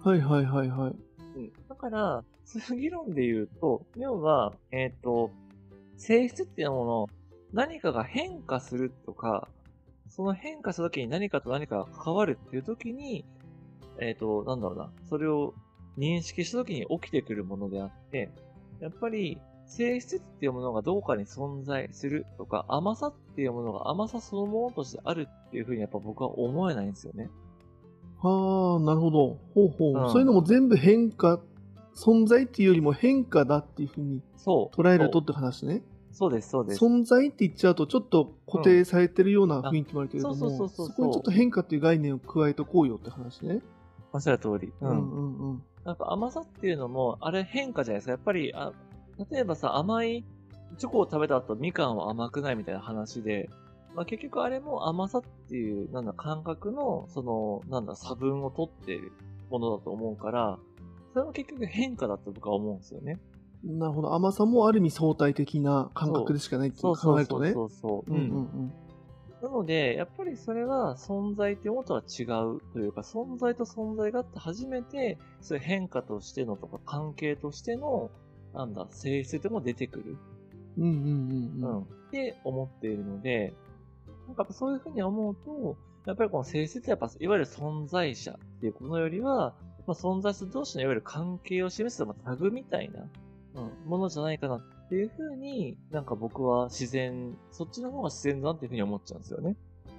[0.04, 0.94] はいはいはいはい。
[1.36, 1.52] うん。
[1.68, 5.32] だから、そういう議論で言うと、要は、えっ、と、
[5.96, 7.08] 性質っていうもの、
[7.52, 9.48] 何かが変化するとか、
[10.09, 13.24] その変化した時に何かと何かが関わるっていう時に、
[14.00, 15.54] えっ、と、なんだろうな、それを
[15.98, 18.30] 認識した時に起きてくるものであって、
[18.80, 27.28] やっぱり、性質っていうものがどこかに存在するとか、甘さっていうものが甘さそのものとしてあるっていうふうにやっぱ僕は思えないんですよね。
[28.22, 29.38] はあ、なるほど。
[29.54, 30.04] ほうほう。
[30.04, 31.40] うんそういうのも全部変化、
[31.94, 34.22] 存在っていうよりも変化だっていうふうに。
[34.44, 35.82] 捉えるとって話ね。
[36.12, 36.84] そうです、そうです。
[36.84, 43.61] 存在って言っちゃうとちょっと固定されてるような雰囲気もあるけれども、うそこにちょっと変化っていう概念を加えとこうよって話ね。
[44.12, 44.72] おっしゃる通り。
[44.80, 45.62] うんうんうん。
[45.84, 48.12] なんか甘さっていうのも、あれ変化じゃないですか。
[48.12, 48.72] やっぱり、あ
[49.30, 50.24] 例えばさ、甘い
[50.76, 53.48] チョコを食べた後、みかんは甘くないみたいな話で、
[53.94, 59.12] まあ、結局あれも甘さっていう、なんだ、感覚の、その、なんだ、差分を取っている
[59.50, 60.59] ものだと思うから、
[61.12, 63.18] それも結局変化だと僕は思うんですよね。
[63.64, 64.14] なるほど。
[64.14, 67.52] 甘さもある意味相対的な感覚でしかないって考えるとね。
[67.52, 68.12] そうそうそう。
[68.12, 68.72] うんうんうん。
[69.42, 78.11] なので、やっぱりそれは存在っていうものとは違うというか、存在と存在があって初めて、そういう変化としてのとか関係としての、
[78.54, 80.16] なんだ、性質でも出てくる。
[80.76, 81.76] うんうんうんうん。
[81.76, 81.82] うん。
[81.82, 83.54] って思っているので、
[84.26, 89.54] なんかそういうふうに思うと、やっぱりこの性質ってやっぱ、いわゆる存在者っていうものよりは、
[89.86, 93.06] まあ、存在する同士のいわゆる関係を示す、まあ、タグみたいな、
[93.55, 99.57] うん、ものじゃないかなっていうふうに、なんか僕は自然、そっちの方が自然だなっていうふうに思っちゃうんですよね。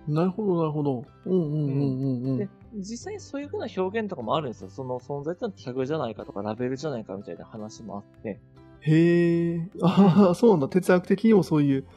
[0.07, 1.05] なるほどなるほど。
[1.25, 2.37] うんうんうんうんうん。
[2.37, 4.69] で、実際にそういう風な表現とかもあるんですよ。
[4.69, 8.39] その存在ってのはタグじゃないかとか、ラベルじゃないかみたいな話もあって。
[8.81, 9.69] へえ。
[9.81, 10.69] ああ、そうなんだ。
[10.69, 11.87] 哲学的にもそういう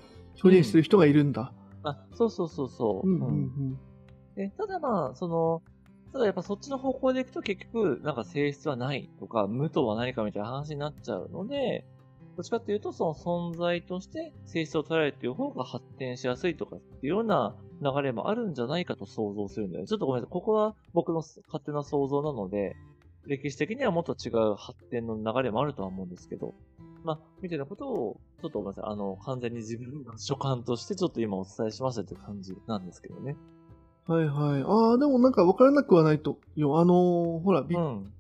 [0.42, 1.53] 表現してる人がいるんだ。
[1.84, 3.09] あ、そうそうそうそう。
[3.09, 3.78] うんうんうん。
[4.34, 5.62] でただまあ、その、
[6.12, 11.86] ただやっぱそっちの方向でいくと結局、なんか性質はないとか、無とは何かみたいな話になっちゃうので、
[12.36, 19.88] どっちかっていうと、その存在として性質を捉えるっていう方が発展しやすいとかっていうような流れもあるんじゃないかと想像するんだよね。
[19.88, 20.32] ちょっとごめんなさい。
[20.32, 22.76] ここは僕の勝手な想像なので、
[23.26, 26.54] 歴史的にはもっと違う発展の流れもあるとは思うんですけど、
[27.04, 28.92] まあ、みたいなことを、ちょっとごめんなさい。
[28.92, 33.36] あの、完全に自分の所感としてちょっと今お伝えしましたって感じなんですけどね。
[34.07, 34.62] はいはい。
[34.62, 36.38] ああ、でもなんか分からなくはないと。
[36.57, 38.12] よ、あのーほら、ビうん。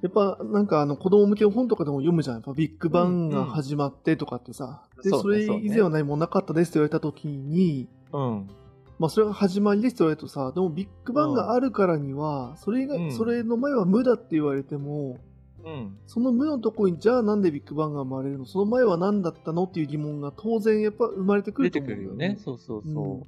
[0.00, 2.36] やっぱなんかあの子供向けの本とかでも読むじゃん。
[2.36, 4.82] やっぱビッグバンが始まってとかってさ。
[5.02, 8.48] で、そうそれねそうね以前は何もなかったですって言われた時に、うん。
[8.98, 15.18] まあそれが始まりですって言われるとさ、でもビッグバンがあるからには、それが、うんそれの前は無だって言われても、
[15.64, 15.96] うん。
[16.06, 18.46] その無のとこにじゃあなんでビッグバンが生まれるの？
[18.46, 19.64] その前は何だったの？
[19.64, 22.38] っていう疑問が当然やっぱ生まれてく出てると思うんだくるよね。
[22.44, 23.26] そうそうそ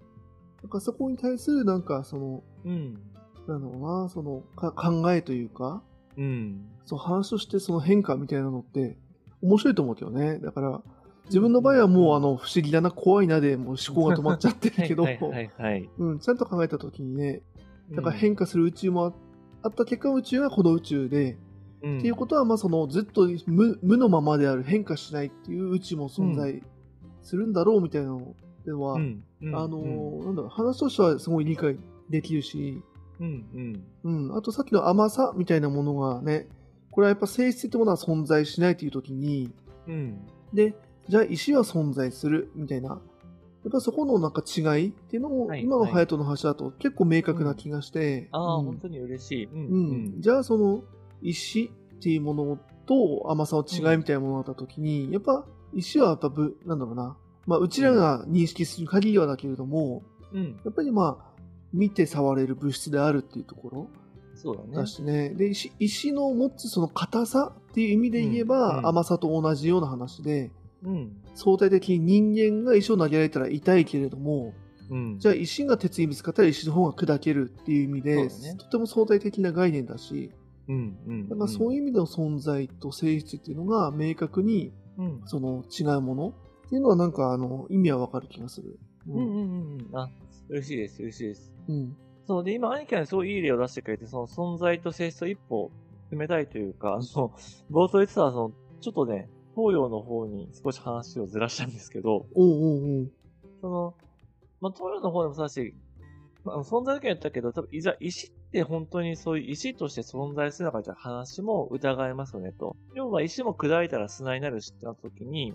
[0.63, 2.69] だからそこに対するなんかその、う。
[2.69, 3.01] うん。
[3.47, 5.83] なんだろうな、そのか考えというか、
[6.17, 6.67] うん。
[6.85, 8.97] その話としてその変化みたいなのって
[9.43, 10.39] 面白いと思うけどね。
[10.39, 10.83] だから
[11.27, 17.43] 自分の場合はもうあの不思議だな、怖いなでもう思考が止まっちゃってるけど、ちゃんと考えた時にね、
[17.93, 19.13] だか変化する宇宙もあ
[19.63, 21.33] あった結果宇宙はこの宇宙で、
[21.83, 26.63] うんっていうことはまあそのずっと無無のままである変化しないっていう宇宙も存在
[27.23, 28.21] するんだろうみたいなのっ
[28.63, 30.21] ていうのは、うんうんあのうん。
[30.21, 31.79] ーなんだろう話としてはすごい理解
[32.09, 32.83] できるし、
[33.21, 34.29] うんうん。
[34.29, 36.49] うん、あとさっきの甘さみたいなものがね
[36.91, 39.53] これはやっぱ性質ってものは存在しないという時に
[39.87, 40.27] うん。
[40.53, 40.75] で
[41.09, 43.01] じゃあ石は存在するみたいな。
[43.63, 48.65] やっぱそこのなんか違いっていうのも、はい今の隼人の話だと結構明確な気がして、ああ、うん。
[48.67, 49.45] 本当に嬉しい。
[49.45, 50.83] うんうん、じゃあその
[51.21, 57.17] 石っていうものと甘さの違いみたいなものがあった時に、やっぱ石はやっぱぶなんだろうな、
[57.47, 60.61] まあ、うちらが認識する限りはだけれども、うん。
[60.65, 61.31] やっぱりまあ
[61.73, 63.91] 見て触れる物質であるっていうところ
[64.35, 64.87] そうだねだ。
[64.87, 70.51] しねで石石の持つその硬さっていう意味で言えば、甘さと同じような話で
[70.83, 71.17] うん。
[71.35, 74.55] 相対的に人間が石を投げられたら痛いけれども
[74.91, 75.19] うん。
[75.19, 80.33] じゃあ石が鉄にぶつかったら石の方が砕けるっていう意味で、ねとても相対的な概念だし
[80.69, 81.29] うんうん。
[81.29, 85.23] だからそういう意味での存在と性質っていうのが明確にうん。
[85.27, 86.35] その違うもの
[86.71, 88.79] っていうのはなんかあの意味はわかる気がする。
[89.09, 89.97] うんうんうんうん。
[89.99, 90.09] あ、
[90.49, 91.53] 嬉しいです、嬉しいです。
[91.69, 91.97] うん。
[92.29, 95.73] そうで、今、兄貴はすごいいい例を出してくれて、その存在と性質を一歩
[96.11, 97.03] 進めたいというか、あの、
[97.73, 103.11] 冒頭言ってた、その、ちょっとね、東洋の方に少し話をずらしたんですけど、おうおうおう。
[103.61, 103.95] その、
[104.61, 105.75] まあ、東洋の方でもそうだし、
[106.45, 112.77] まあ、存在だけ言ったけど、多分、いざ、石って本当にそういう石として存在するのかじゃ話も疑えますよねと。
[112.95, 115.55] 要は石も砕いたら砂になるしってなった時に、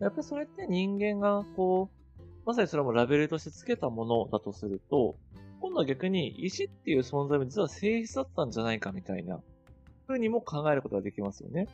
[0.00, 5.16] やっぱりそれって人間がこう、まさにそれもラベルとして付けたものだとすると、
[5.60, 9.40] 今度は逆に石っていう存在も実は性質だったんじゃないかみたいな
[10.06, 11.66] ふうにも考えることができますよね。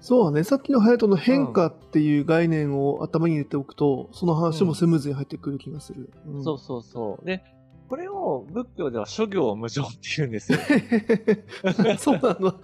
[0.00, 0.44] そうだね。
[0.44, 6.10] さっきの隼人の変化っていう概念を頭に入れておくと、その話もスムーズに入ってくる気がする。
[6.26, 7.26] うんそうそうそう。
[7.26, 7.42] で、
[7.88, 10.58] これを仏教では諸行無常って言うんですよ。
[11.98, 12.54] そうなの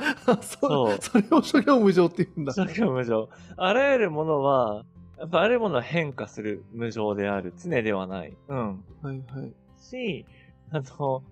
[0.43, 2.53] そうそれを諸行無常って言うんだ。
[2.53, 3.29] 諸行無常。
[3.57, 4.85] あらゆるものは、
[5.21, 7.53] やっぱあるものは変化する無常である。
[7.63, 8.35] 常ではない。
[8.49, 8.85] うん。
[9.03, 9.53] はいはい。
[9.79, 10.25] し、
[10.71, 11.23] あの、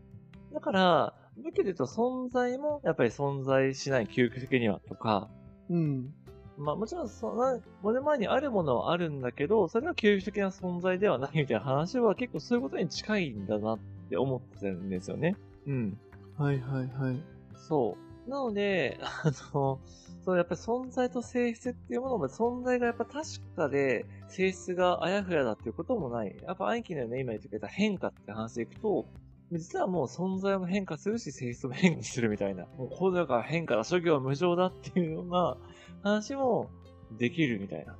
[0.53, 5.31] だから、仏教で言うと存在もやっぱり存在しない究極的にはとか、
[5.71, 6.13] うん。
[6.59, 13.79] まあもちろんそんな、これ前にあるものはあるんだけど、それは究極的な存在ではないみたいな話は結構そういうことに近いんだなっ
[14.11, 15.35] て思ってるんですよね。
[15.67, 15.99] うん。
[16.37, 17.23] はいはいはい。
[17.57, 18.31] そう。
[18.31, 19.81] なので、あの、
[20.29, 23.25] そう、やっぱり存在と性質っていうものも、存在がやっぱ確
[23.57, 26.37] かで、性質があやふやだっていうこともない。
[26.47, 29.07] やっぱ兄貴のね、今言ってくれた変化って話でいくと、
[29.53, 32.67] 実はもう存在も変化するし、性質も変化するみたいな。
[32.77, 35.57] もうこれだから変化だ、諸行は無常だっていうような
[36.03, 36.69] 話も
[37.17, 37.97] できるみたいな。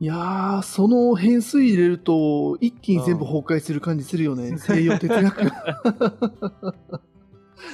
[0.00, 4.56] いやー、その変数入れると、一気に全部崩壊する感じするよね。
[4.56, 5.82] 西洋哲学が。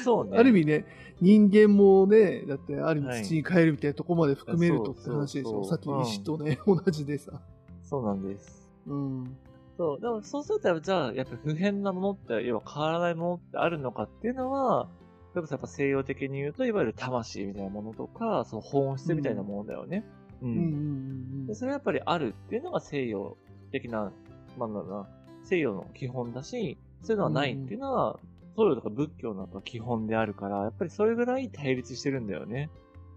[0.03, 0.37] そうね。
[0.37, 0.85] ある意味ね、
[1.21, 5.65] 人間もね、だってある意はい味土に帰るみたいなとこまで含めるとって話でしょ？
[5.65, 7.41] さっきの石とね、同じでさ。
[7.83, 8.69] そうなんです。
[8.87, 9.37] うん。
[9.77, 10.01] そう。
[10.01, 14.89] でもそうすると、じゃあ、やっぱ不変なものって、要は変わらないものってあるのかっていうのは、
[15.31, 20.05] それこそやっぱ西洋的に言うと、いわゆる魂みたいなものとか、その本質みたいなものだよね。
[20.43, 20.47] う。
[20.47, 23.37] うんんうんうんでそれはやっぱりあるっていうのが西洋
[23.71, 24.13] 的な、
[24.57, 25.09] まあなんだろうな、
[25.45, 28.19] 西洋の基本だし、そういうのはないっていうのは、
[28.57, 32.71] 東洋とか仏教のやっぱ基本であるから、やっぱりそれぐらい対立してるんだよね。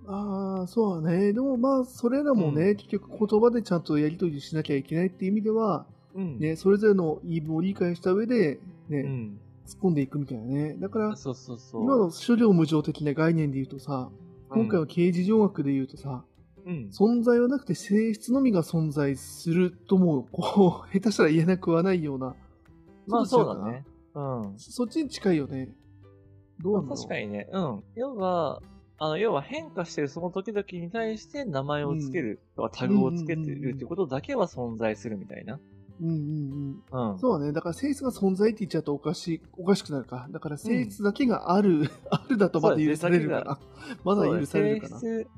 [0.08, 1.34] ああ、そうだね。
[1.34, 5.86] でもまあ、それらもね、結局言葉でちゃんとやり取りしなきゃいけないっていう意味では、
[6.16, 6.40] うん。
[6.40, 8.60] ね、それぞれの言い分を理解した上で、
[8.90, 9.40] ね、うん。
[9.68, 10.76] 突っ込んでいくみたいなね。
[10.80, 11.84] だから、そうそうそう。
[11.84, 14.10] 今の諸行無常的な概念で言うとさ、
[14.50, 16.24] 今回は、の刑事上学で言うとさ、
[16.66, 16.90] うん。
[16.92, 22.34] 存在はなくて性質のみが存在するとも、こう、 下手したら言えなくはないような。
[23.08, 23.86] まあそうだね。
[24.18, 24.54] うん。
[24.58, 25.70] そっちに近いよね。
[26.60, 27.84] どうなんだろう確かにね、うん。
[27.96, 28.62] 要は、
[28.98, 35.60] あの、要は変化してるその時々に対して名前をつけるとかタグをつけてるっていうことだけは存在するみたいな。
[36.02, 37.12] うんうんうん。
[37.12, 37.20] うん。
[37.20, 37.52] そうだね。
[37.52, 40.28] だから性質が存在って言っちゃうとおかしい、おかしくなるか。
[40.32, 43.60] だから性質だけがある、 あるだとまだ許されるかな。
[44.04, 45.00] まだ許されるかな。
[45.00, 45.30] 性質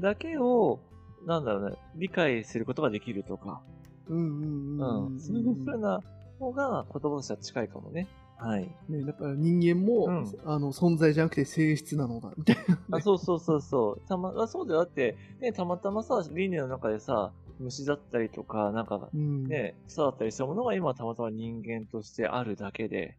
[0.00, 0.80] だけを、
[1.26, 3.60] なんだろうね、理解することができるとか、
[4.08, 5.20] うんうんうんうん。
[5.20, 6.00] そういうふうな
[6.38, 8.08] 方が言葉としては近いかもね。
[8.42, 8.68] はい。
[8.88, 12.96] ね、だから人間も、うんあの存在じゃなくて性質なのだ、みたいな。
[12.98, 14.08] あそうそうそうそう。
[14.08, 14.80] たま、あそうだよ。
[14.80, 23.16] だって、ね、たまたまさ、輪廻の中でさ、虫だったりとか、なんか、うんね、草だったりしたものが今たまたま人間としてあるだけで、で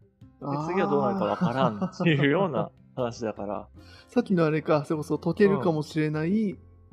[0.67, 3.67] 次はどうなるかわからんっていうような 話だから。
[4.09, 6.51] さっきのあれか、それこそ溶けるかもしれない、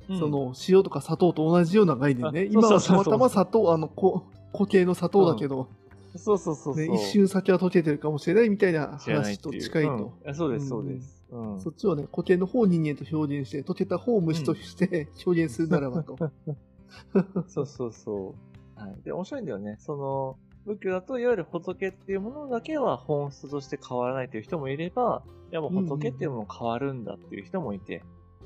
[0.09, 2.41] うんそ、の塩とか砂糖と同じような概念ね。
[2.41, 5.69] あ今はたまたま砂糖、あの、こ固形の砂糖だけど、
[6.17, 6.87] そうそうそうそう。
[6.87, 10.15] ね、一瞬先は溶けてるかもしれないみたいな話と近いと。
[10.25, 11.25] うんあそうです、そうです。
[11.31, 11.61] うん。
[11.61, 16.17] そっちをね、固形の方を人間と表現して、溶けた方を虫として表現するならばと。
[17.47, 18.35] そうそうそ
[18.77, 18.81] う。
[18.81, 18.97] はい。
[19.05, 19.77] で、面白いんだよね。
[19.79, 20.37] その、
[20.67, 28.03] 仏教だと、いわゆる仏っていうものだけは本質として変わらないという人もいれば、いやもう仏っていうもの変わるんだっていう人もいて、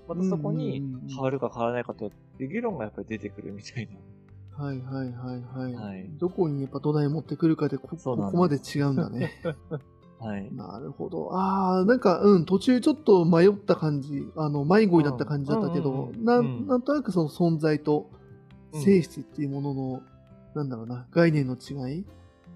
[0.08, 3.92] またそこに変わるか変わらないかという議論がやっぱり出てくるみたいな。
[4.56, 5.74] はいはいはいはい。
[5.74, 9.32] はいどこにやっぱ土台持ってくるかでこ、ここまで違うんだね。
[10.20, 10.48] はい。
[10.54, 11.34] なるほど。
[11.34, 18.10] ああ、なんか、うん、途中ちょっと迷った感じ、あの、迷子になった感じだったけど、うんうんうんなうんんなんとなくその存在と
[18.72, 20.02] 性質っていうものの、
[20.54, 22.04] なんだろうな、概念の違い、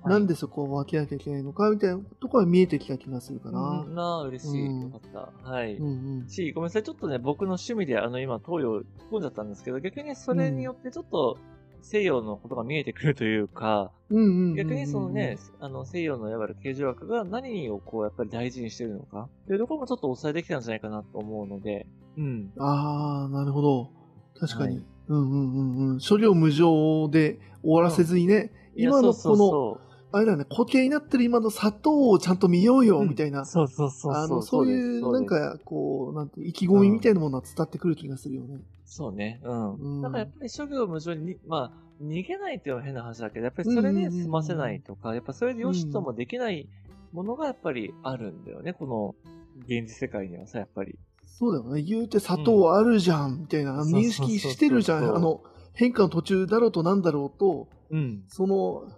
[0.05, 3.85] なんでそこを分けなきゃいけないのかみたいなところは見えてきた気がするかな。
[3.87, 4.67] うん、なあ、嬉しい。
[4.67, 5.51] うんよかった。
[5.51, 5.75] はい。
[5.77, 6.29] うんうん。
[6.29, 6.83] し、ごめんなさい。
[6.83, 11.37] ちょっとね、僕の趣味で、あの、今、東洋突っ込んじゃったんですけど、逆にそれによってちょっと、
[11.83, 22.53] 西洋のことが見えてくるというか、うんうんうんうん逆にそのね、あの、西洋のいわゆる形状学が何をこう、やっぱり大事にしてるのか、っていうところもちょっとお伝えできたんじゃないかなと思うので、うん。
[22.59, 23.91] ああ、なるほど。
[24.39, 24.77] 確かに。
[24.77, 26.01] はいうんうんうんうん。
[26.01, 29.88] 諸行無常で終わらせずにね、いや今のそうこの、そう
[30.19, 33.45] あれだね、固形になってる今の砂糖をちゃんと見ようよ、うんみたいな。
[33.45, 34.25] そうそうそうそう。
[34.25, 38.59] あの、そういう、なんか、こう、なんて、意気込みみたいなものは伝わってくる気がするよね。
[38.85, 39.41] そうね。
[39.45, 39.75] うん。
[39.75, 46.69] うんだからやっぱり諸行無常に、まあ、逃げないっていうのは変な話だけど、やっぱりそれで済ませないとか、やっぱそれでよしともできない
[47.13, 49.15] ものがやっぱりあるんだよね、この
[49.63, 50.99] 現実世界にはさ、やっぱり。
[51.27, 51.83] そうだよね。
[51.83, 53.83] 言うて砂糖あるじゃん、みたいな。
[53.85, 55.17] 認識してるじゃん。
[55.17, 55.43] あの、
[55.75, 58.25] 変化の途中だろうとなんだろうと、うん。
[58.29, 58.89] その、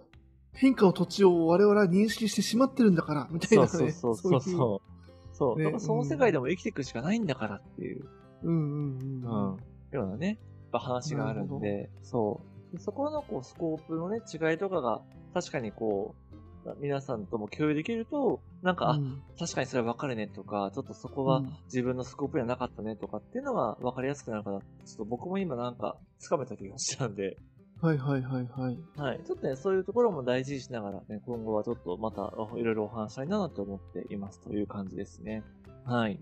[0.53, 3.69] 変化の土地を我々は認識してしまってるんだから、みたいなね。
[3.69, 5.35] そうそうそういそう。
[5.35, 5.57] そう。
[5.57, 8.05] ねだからその世界でも生きていくしかないんだからっていう。
[8.43, 9.53] うんうんうん。
[9.53, 9.57] うん。
[9.91, 10.37] ようなね、やっ
[10.71, 12.41] ぱ話があるんで、そ
[12.73, 12.77] う。
[12.77, 15.01] でそこのこうスコープのね、違いとかが、
[15.33, 16.31] 確かにこう、
[16.79, 24.59] 皆さんとも共有できると、なんか、あ、うん確かにそれは分かるねとか、ちょっとそこはうん自分のスコープにはなかったねとかっていうのが分かりやすくなるかな。
[24.59, 27.37] ちょっと僕も今なんか、つかめた気がしたんで、
[27.81, 28.77] はいはいはいはい。
[28.95, 29.21] はい。
[29.25, 35.43] ちょっとね、そういうところも大事にしながらね、今後はちょっとまたいろいろお話したいなと思っていますという感じですね。
[35.83, 36.19] はい。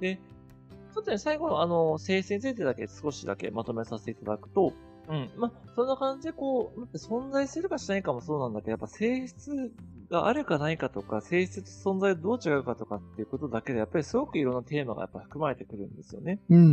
[0.00, 4.72] で、ちょっとね、最後あの、生成についてだけ少しだけまとめさせていただくと、
[5.08, 5.30] うん。
[5.36, 9.70] ま、そんな感じでこう、存在するかしないかもそうなんだけど、やっぱ性質
[10.10, 16.40] があるかないかとか、性質と存在どう違うかとかっていうことだけで、やっぱりすごくいろんなテーマがやっぱ含まれてくるんですよね。
[16.48, 16.66] うんうんう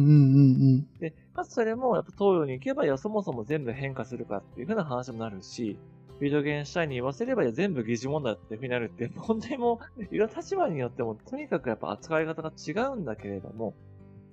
[0.77, 5.77] んで、かつそれも、やっぱ東洋に行けば、いや、そもそも全部変化するかっていう風な話になるし、
[6.21, 9.79] ビデオゲームシュタインに言わせれば、いや、全部疑似問題っていう風になるっていう問題も、
[10.11, 13.73] いろんな立場によっても、とにかくやっぱ扱い方が違うんだけれども、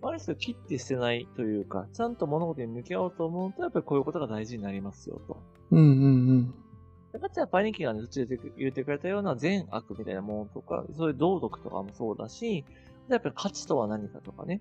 [0.00, 5.42] ある種切って捨てないというか、ちゃんと物事に向き合おうと思うと、やっぱりこういうことが大事になりますよと。
[5.70, 5.78] うん。
[5.78, 6.54] うんうん
[7.20, 12.64] かつやっぱ兄貴がね、途中で言ってくれたような善悪みたいなものとか、そういう道徳とかもそうだし、
[13.08, 14.60] やっぱり価値とは何かとかね。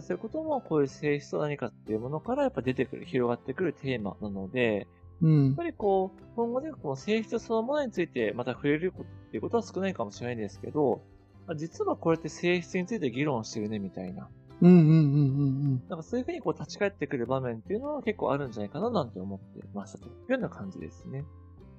[0.00, 4.86] そういうこともこういう性質とは何かっていうものからやっぱ出てくる、広がってくるテーマなので、
[5.22, 11.00] うんやっぱりこう、今後でこの性質そのものについてまた触れるっていうことは少ないかもしれないんですけど、
[11.46, 14.28] あ実はこれって性質について議論してるねみたいな。
[14.62, 21.24] うんうんうんうんなんかそういうふうにこう立ち返ってくる場面っていうのは結構あるんじゃないかななんて思ってましたというような感じですね。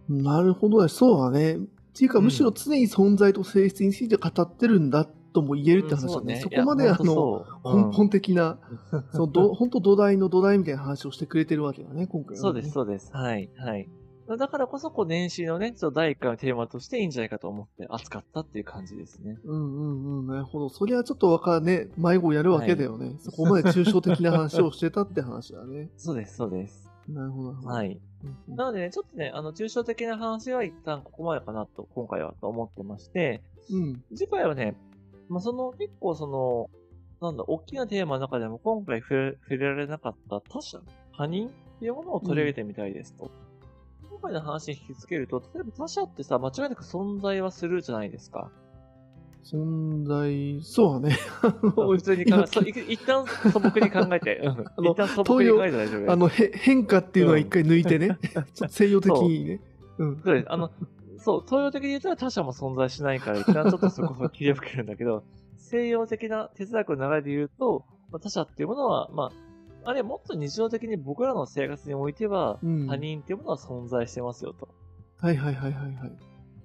[0.09, 0.23] うん。
[0.23, 0.89] なるほどね。
[0.89, 1.55] そうだね。
[1.55, 1.59] っ
[1.97, 6.39] ていうか、うんむしろ常に存在と性質について語ってるんだとも言えるって話だね。
[6.41, 8.59] そこまであの、根本的な、
[9.11, 12.37] そのど本当土台の土台みたいな話をしてくれてるわけだね、今回は、ね。
[12.37, 13.11] そうです、そうです。
[13.13, 13.89] はい、はい。
[14.35, 19.37] だからこそ、こう、年始のね、その第1回のテーマとしていいんじゃないかと思って扱ったっていう感じですね。
[19.45, 20.69] うんうんうん、なるほど。
[20.69, 21.87] そりゃちょっとわかるね。
[21.95, 23.15] 迷子やるわけだよね。
[23.19, 25.89] そこまで抽象的な話をしてたって話だね。
[25.95, 26.91] そうです、そうです。
[27.07, 27.67] なるほど。。
[27.67, 27.99] はいい。
[28.47, 34.03] うんなのでね、ちょっとね、あの、抽象的な話は一旦ここまでかなと、今回はと思ってまして、うん。
[34.15, 34.75] 次回はね、
[35.29, 36.69] まあ、その、結構その、
[37.21, 40.79] なんだ、大きなテーマの中でも今回触れ触れられなかった他者、
[41.15, 43.31] 他人っていうものを取り上げてみたいですと。
[44.09, 48.51] 今回の話に引き付けると、例えば他者ってさ、間違いなく存在はするじゃないですか。
[49.43, 51.17] 存在、そうだね。
[51.75, 56.11] 普通に考え、一旦素朴に考えて、うんあの一旦素朴に考えて大丈夫です。
[56.11, 58.17] あの、へ変化っていうのは一回抜いてね。
[58.69, 59.61] 西洋的にね。
[59.99, 60.21] うん。
[60.23, 60.51] そうです。
[60.51, 60.71] あの、
[61.17, 65.23] そう、東洋的に言ったら他者も存在しないから、一旦ちょっとそこを切り分けるんだけど、
[65.57, 69.31] 西洋的な哲学の流れで言うと、まあ他者っていうものは、ま
[69.85, 74.67] あ、あれもっと日常的に僕らの生活においては、うん他人っていうものは存在してますよと。
[75.19, 76.11] はいはいはいはいはい。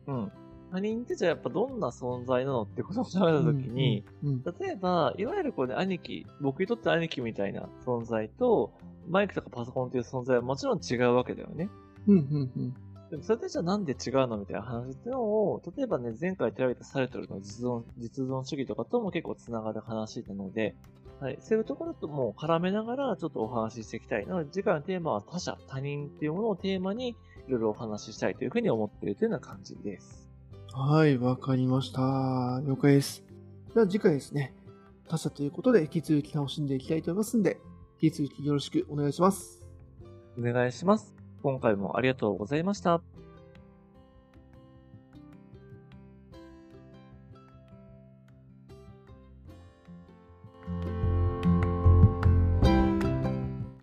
[0.09, 0.33] うん。
[0.73, 8.73] 他人ってじゃあやっぱどんな存在なのってことを考えたときに、うん、うん例えば、いわゆるこうね、兄貴、僕にとって兄貴みたいな存在と、
[9.07, 11.69] マイクとかパソコンっていう存在はもちろん違うわけだよね。
[12.07, 12.75] うん、うん、うん。
[13.11, 20.75] でもそれでじゃあなんで違うのみたいな話っていうのを、例えばね、前回取り上げたサルトルの実存、実存主義とかとも結構つながる話なので、
[21.21, 24.27] はい、そういうところとも絡めながらちょっとお話ししていきたい。
[24.27, 27.15] なので次回のテーマは他者、他人っていうものをテーマにい
[27.49, 30.22] ろいろお話ししたいというふうに思っているというような感じです。
[30.75, 32.63] はい、わかりました。
[32.67, 33.23] 了解です。
[33.75, 34.55] では次回ですね、
[35.07, 37.61] 他社ということで引き続き楽しんでいきたいと思いますんで、
[38.01, 39.63] 引き続きよろしくお願いします。
[40.39, 41.15] お願いします。
[41.43, 43.03] 今回もありがとうございました。